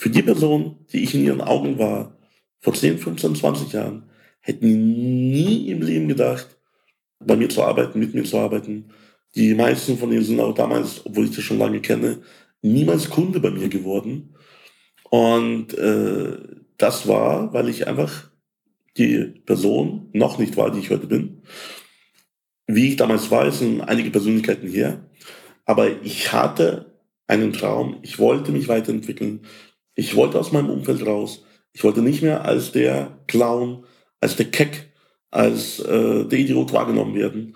für 0.00 0.08
die 0.08 0.22
Person, 0.22 0.76
die 0.94 1.02
ich 1.04 1.14
in 1.14 1.24
ihren 1.24 1.42
Augen 1.42 1.78
war, 1.78 2.16
vor 2.60 2.72
10, 2.72 2.96
15, 2.96 3.34
20 3.34 3.72
Jahren, 3.74 4.04
hätten 4.40 5.30
nie 5.30 5.68
im 5.68 5.82
Leben 5.82 6.08
gedacht, 6.08 6.56
bei 7.18 7.36
mir 7.36 7.50
zu 7.50 7.62
arbeiten, 7.62 8.00
mit 8.00 8.14
mir 8.14 8.24
zu 8.24 8.38
arbeiten. 8.38 8.92
Die 9.34 9.52
meisten 9.52 9.98
von 9.98 10.10
ihnen 10.10 10.24
sind 10.24 10.40
auch 10.40 10.54
damals, 10.54 11.04
obwohl 11.04 11.26
ich 11.26 11.36
das 11.36 11.44
schon 11.44 11.58
lange 11.58 11.80
kenne, 11.80 12.22
niemals 12.62 13.10
Kunde 13.10 13.40
bei 13.40 13.50
mir 13.50 13.68
geworden. 13.68 14.34
Und 15.10 15.74
äh, 15.74 16.38
das 16.78 17.06
war, 17.06 17.52
weil 17.52 17.68
ich 17.68 17.86
einfach 17.86 18.30
die 18.96 19.18
Person 19.44 20.08
noch 20.14 20.38
nicht 20.38 20.56
war, 20.56 20.70
die 20.70 20.78
ich 20.78 20.88
heute 20.88 21.08
bin. 21.08 21.42
Wie 22.66 22.88
ich 22.88 22.96
damals 22.96 23.30
war, 23.30 23.52
sind 23.52 23.82
einige 23.82 24.10
Persönlichkeiten 24.10 24.70
her. 24.70 25.10
Aber 25.66 26.02
ich 26.02 26.32
hatte 26.32 26.90
einen 27.26 27.52
Traum. 27.52 27.98
Ich 28.00 28.18
wollte 28.18 28.50
mich 28.50 28.66
weiterentwickeln. 28.66 29.42
Ich 29.94 30.16
wollte 30.16 30.38
aus 30.38 30.52
meinem 30.52 30.70
Umfeld 30.70 31.04
raus. 31.06 31.44
Ich 31.72 31.84
wollte 31.84 32.02
nicht 32.02 32.22
mehr 32.22 32.44
als 32.44 32.72
der 32.72 33.18
Clown, 33.26 33.84
als 34.20 34.36
der 34.36 34.50
Keck, 34.50 34.92
als 35.30 35.80
äh, 35.80 36.24
der 36.24 36.38
Idiot 36.38 36.72
wahrgenommen 36.72 37.14
werden. 37.14 37.54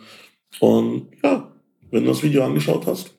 Und 0.61 1.09
ja, 1.23 1.53
wenn 1.90 2.05
du 2.05 2.11
das 2.11 2.23
Video 2.23 2.44
angeschaut 2.44 2.87
hast, 2.87 3.14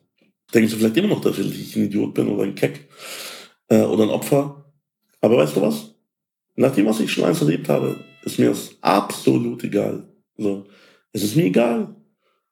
denkst 0.54 0.72
du 0.72 0.78
vielleicht 0.78 0.96
immer 0.96 1.08
noch, 1.08 1.20
dass 1.20 1.38
ich 1.38 1.76
ein 1.76 1.84
Idiot 1.84 2.14
bin 2.14 2.28
oder 2.28 2.44
ein 2.44 2.54
Keck 2.54 2.88
äh, 3.68 3.82
oder 3.82 4.04
ein 4.04 4.10
Opfer. 4.10 4.64
Aber 5.20 5.38
weißt 5.38 5.56
du 5.56 5.62
was? 5.62 5.94
Nach 6.54 6.74
dem, 6.74 6.86
was 6.86 7.00
ich 7.00 7.12
schon 7.12 7.24
eins 7.24 7.40
erlebt 7.40 7.68
habe, 7.68 7.96
ist 8.24 8.38
mir 8.38 8.48
das 8.48 8.76
absolut 8.80 9.62
egal. 9.64 10.08
So, 10.36 10.66
es 11.12 11.22
ist 11.22 11.36
mir 11.36 11.44
egal, 11.44 11.94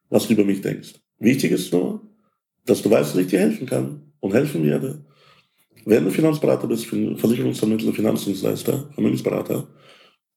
was 0.09 0.27
du 0.27 0.35
über 0.35 0.45
mich 0.45 0.61
denkst. 0.61 0.95
Wichtig 1.19 1.53
ist 1.53 1.73
nur, 1.73 2.01
dass 2.67 2.83
du 2.83 2.91
weißt, 2.91 3.11
dass 3.11 3.21
ich 3.21 3.29
dir 3.29 3.41
helfen 3.41 3.67
kann 3.67 4.13
und 4.21 4.35
helfen 4.35 4.65
werde. 4.65 5.05
Wenn 5.87 6.05
du 6.05 6.11
Finanzberater 6.11 6.67
bist, 6.67 6.87
Versicherungsvermittler, 6.87 7.93
Finanzdienstleister, 7.93 8.91
Vermögensberater, 8.95 9.69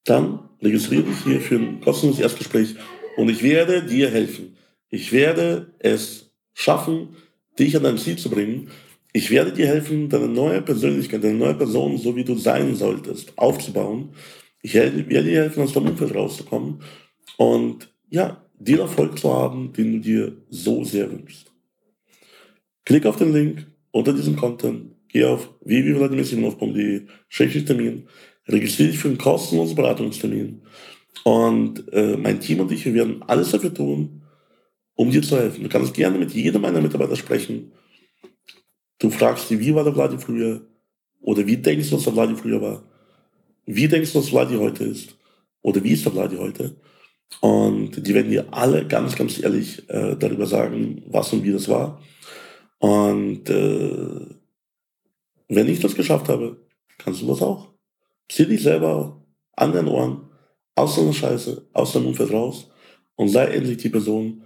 dann 0.05 0.39
registriere 0.62 1.03
dich 1.03 1.23
hier 1.23 1.41
für 1.41 1.55
ein 1.55 1.81
kostenloses 1.81 2.21
Erstgespräch 2.21 2.75
Und 3.17 3.29
ich 3.29 3.41
werde 3.43 3.83
dir 3.83 4.10
helfen. 4.10 4.55
Ich 4.89 5.12
werde 5.12 5.73
es 5.79 6.31
schaffen, 6.53 7.15
dich 7.57 7.75
an 7.75 7.83
dein 7.83 7.97
Ziel 7.97 8.17
zu 8.17 8.29
bringen. 8.29 8.69
Ich 9.12 9.31
werde 9.31 9.51
dir 9.51 9.67
helfen, 9.67 10.10
deine 10.10 10.27
neue 10.27 10.62
Persönlichkeit, 10.62 11.23
deine 11.23 11.38
neue 11.38 11.55
Person, 11.55 11.97
so 11.97 12.15
wie 12.15 12.23
du 12.23 12.36
sein 12.36 12.75
solltest, 12.75 13.38
aufzubauen. 13.38 14.10
Ich 14.62 14.73
werde 14.73 15.03
dir 15.03 15.41
helfen, 15.41 15.63
aus 15.63 15.73
deinem 15.73 15.88
Umfeld 15.88 16.13
rauszukommen 16.13 16.81
und 17.38 17.91
ja, 18.10 18.43
den 18.60 18.79
Erfolg 18.79 19.17
zu 19.17 19.33
haben, 19.33 19.73
den 19.73 19.93
du 19.93 19.99
dir 19.99 20.38
so 20.49 20.83
sehr 20.83 21.12
wünschst. 21.12 21.51
Klick 22.86 23.05
auf 23.05 23.17
den 23.17 23.33
Link 23.33 23.67
unter 23.91 24.13
diesem 24.13 24.36
Content, 24.36 24.96
geh 25.17 25.25
auf 25.25 25.49
www.vladimirsimonov.de, 25.62 27.08
Termin, 27.65 28.08
registriere 28.47 28.91
dich 28.91 28.99
für 28.99 29.08
einen 29.08 29.17
kostenlosen 29.17 29.75
Beratungstermin 29.75 30.62
und 31.23 31.91
äh, 31.91 32.15
mein 32.17 32.39
Team 32.39 32.60
und 32.60 32.71
ich, 32.71 32.86
wir 32.86 32.93
werden 32.93 33.23
alles 33.23 33.51
dafür 33.51 33.73
tun, 33.73 34.21
um 34.93 35.10
dir 35.10 35.23
zu 35.23 35.38
helfen. 35.38 35.63
Du 35.63 35.69
kannst 35.69 35.95
gerne 35.95 36.19
mit 36.19 36.34
jedem 36.34 36.62
meiner 36.62 36.82
Mitarbeiter 36.82 37.15
sprechen. 37.15 37.71
Du 38.99 39.10
fragst 39.10 39.47
sie, 39.47 39.60
wie 39.60 39.73
war 39.73 39.84
der 39.84 39.93
Vladi 39.93 40.17
früher? 40.17 40.62
Oder 41.21 41.45
wie 41.47 41.58
denkst 41.58 41.89
du, 41.89 41.95
dass 41.95 42.06
der 42.06 42.13
Vladi 42.13 42.36
früher 42.36 42.62
war? 42.62 42.84
Wie 43.65 43.88
denkst 43.88 44.13
du, 44.13 44.19
dass 44.19 44.30
Vladi 44.30 44.56
heute 44.56 44.86
ist? 44.86 45.17
Oder 45.62 45.84
wie 45.84 45.91
ist 45.91 46.06
der 46.06 46.12
Vladi 46.12 46.38
heute? 46.38 46.75
Und 47.41 48.08
die 48.08 48.13
werden 48.13 48.32
dir 48.32 48.45
alle 48.51 48.86
ganz, 48.86 49.15
ganz 49.15 49.41
ehrlich 49.41 49.89
äh, 49.89 50.15
darüber 50.15 50.45
sagen, 50.45 51.03
was 51.08 51.34
und 51.34 51.43
wie 51.43 51.51
das 51.51 51.67
war. 51.67 52.01
Und 52.80 53.49
äh, 53.49 54.37
wenn 55.47 55.67
ich 55.67 55.79
das 55.79 55.95
geschafft 55.95 56.29
habe, 56.29 56.65
kannst 56.97 57.21
du 57.21 57.27
das 57.27 57.41
auch. 57.41 57.73
Zieh 58.29 58.45
dich 58.45 58.63
selber 58.63 59.25
an 59.53 59.71
den 59.71 59.88
Ohren, 59.88 60.29
aus 60.75 60.95
deiner 60.95 61.13
Scheiße, 61.13 61.69
aus 61.73 61.93
deinem 61.93 62.07
Umfeld 62.07 62.31
raus 62.31 62.69
und 63.15 63.29
sei 63.29 63.45
endlich 63.47 63.77
die 63.77 63.89
Person, 63.89 64.43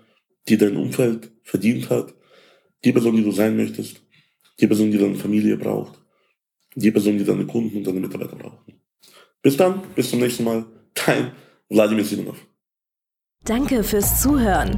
die 0.48 0.58
dein 0.58 0.78
Umfeld 0.78 1.32
verdient 1.44 1.90
hat, 1.90 2.14
die 2.84 2.94
Person, 2.94 3.16
die 3.16 3.24
du 3.24 3.32
sein 3.32 3.58
möchtest, 3.58 4.02
die 4.60 4.68
Person, 4.68 4.92
die 4.92 4.98
deine 4.98 5.16
Familie 5.16 5.58
braucht, 5.58 6.00
die 6.76 6.92
Person, 6.92 7.18
die 7.18 7.26
deine 7.26 7.46
Kunden 7.46 7.78
und 7.78 7.86
deine 7.86 8.00
Mitarbeiter 8.00 8.36
brauchen. 8.36 8.82
Bis 9.42 9.58
dann, 9.58 9.82
bis 9.96 10.10
zum 10.10 10.20
nächsten 10.20 10.44
Mal, 10.44 10.66
dein 11.06 11.32
Wladimir 11.70 12.06
Simonov. 12.06 12.38
Danke 13.44 13.84
fürs 13.84 14.22
Zuhören. 14.22 14.78